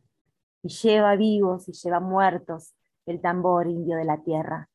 [0.62, 2.76] Y lleva vivos y lleva muertos
[3.07, 4.70] el tambor indio de la tierra.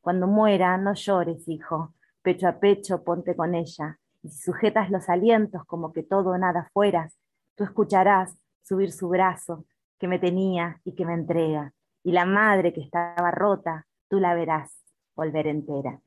[0.00, 5.08] Cuando muera, no llores, hijo, pecho a pecho ponte con ella, y si sujetas los
[5.08, 7.18] alientos como que todo o nada fueras,
[7.54, 9.66] tú escucharás subir su brazo,
[9.98, 14.34] que me tenía y que me entrega, y la madre que estaba rota, tú la
[14.34, 14.74] verás
[15.14, 16.00] volver entera.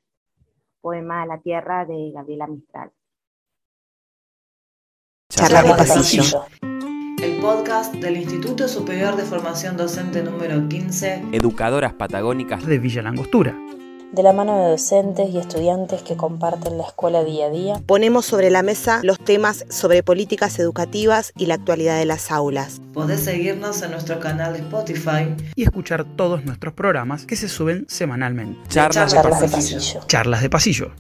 [0.82, 2.92] Poema a la tierra de Gabriela Mistral.
[5.30, 6.46] Charla de pasillo.
[7.22, 11.30] El podcast del Instituto Superior de Formación Docente número 15.
[11.32, 13.56] Educadoras Patagónicas de Villa Langostura
[14.14, 18.28] De la mano de docentes y estudiantes que comparten la escuela día a día, Ponemos
[18.28, 22.80] sobre la mesa los temas sobre políticas educativas y la actualidad de las aulas.
[22.94, 25.36] Podés seguirnos en nuestro canal de Spotify.
[25.56, 28.60] Y escuchar todos nuestros programas que se suben semanalmente.
[28.70, 29.78] Charlas de charlas de pasillo.
[29.78, 30.00] pasillo.
[30.06, 30.92] Charlas de pasillo.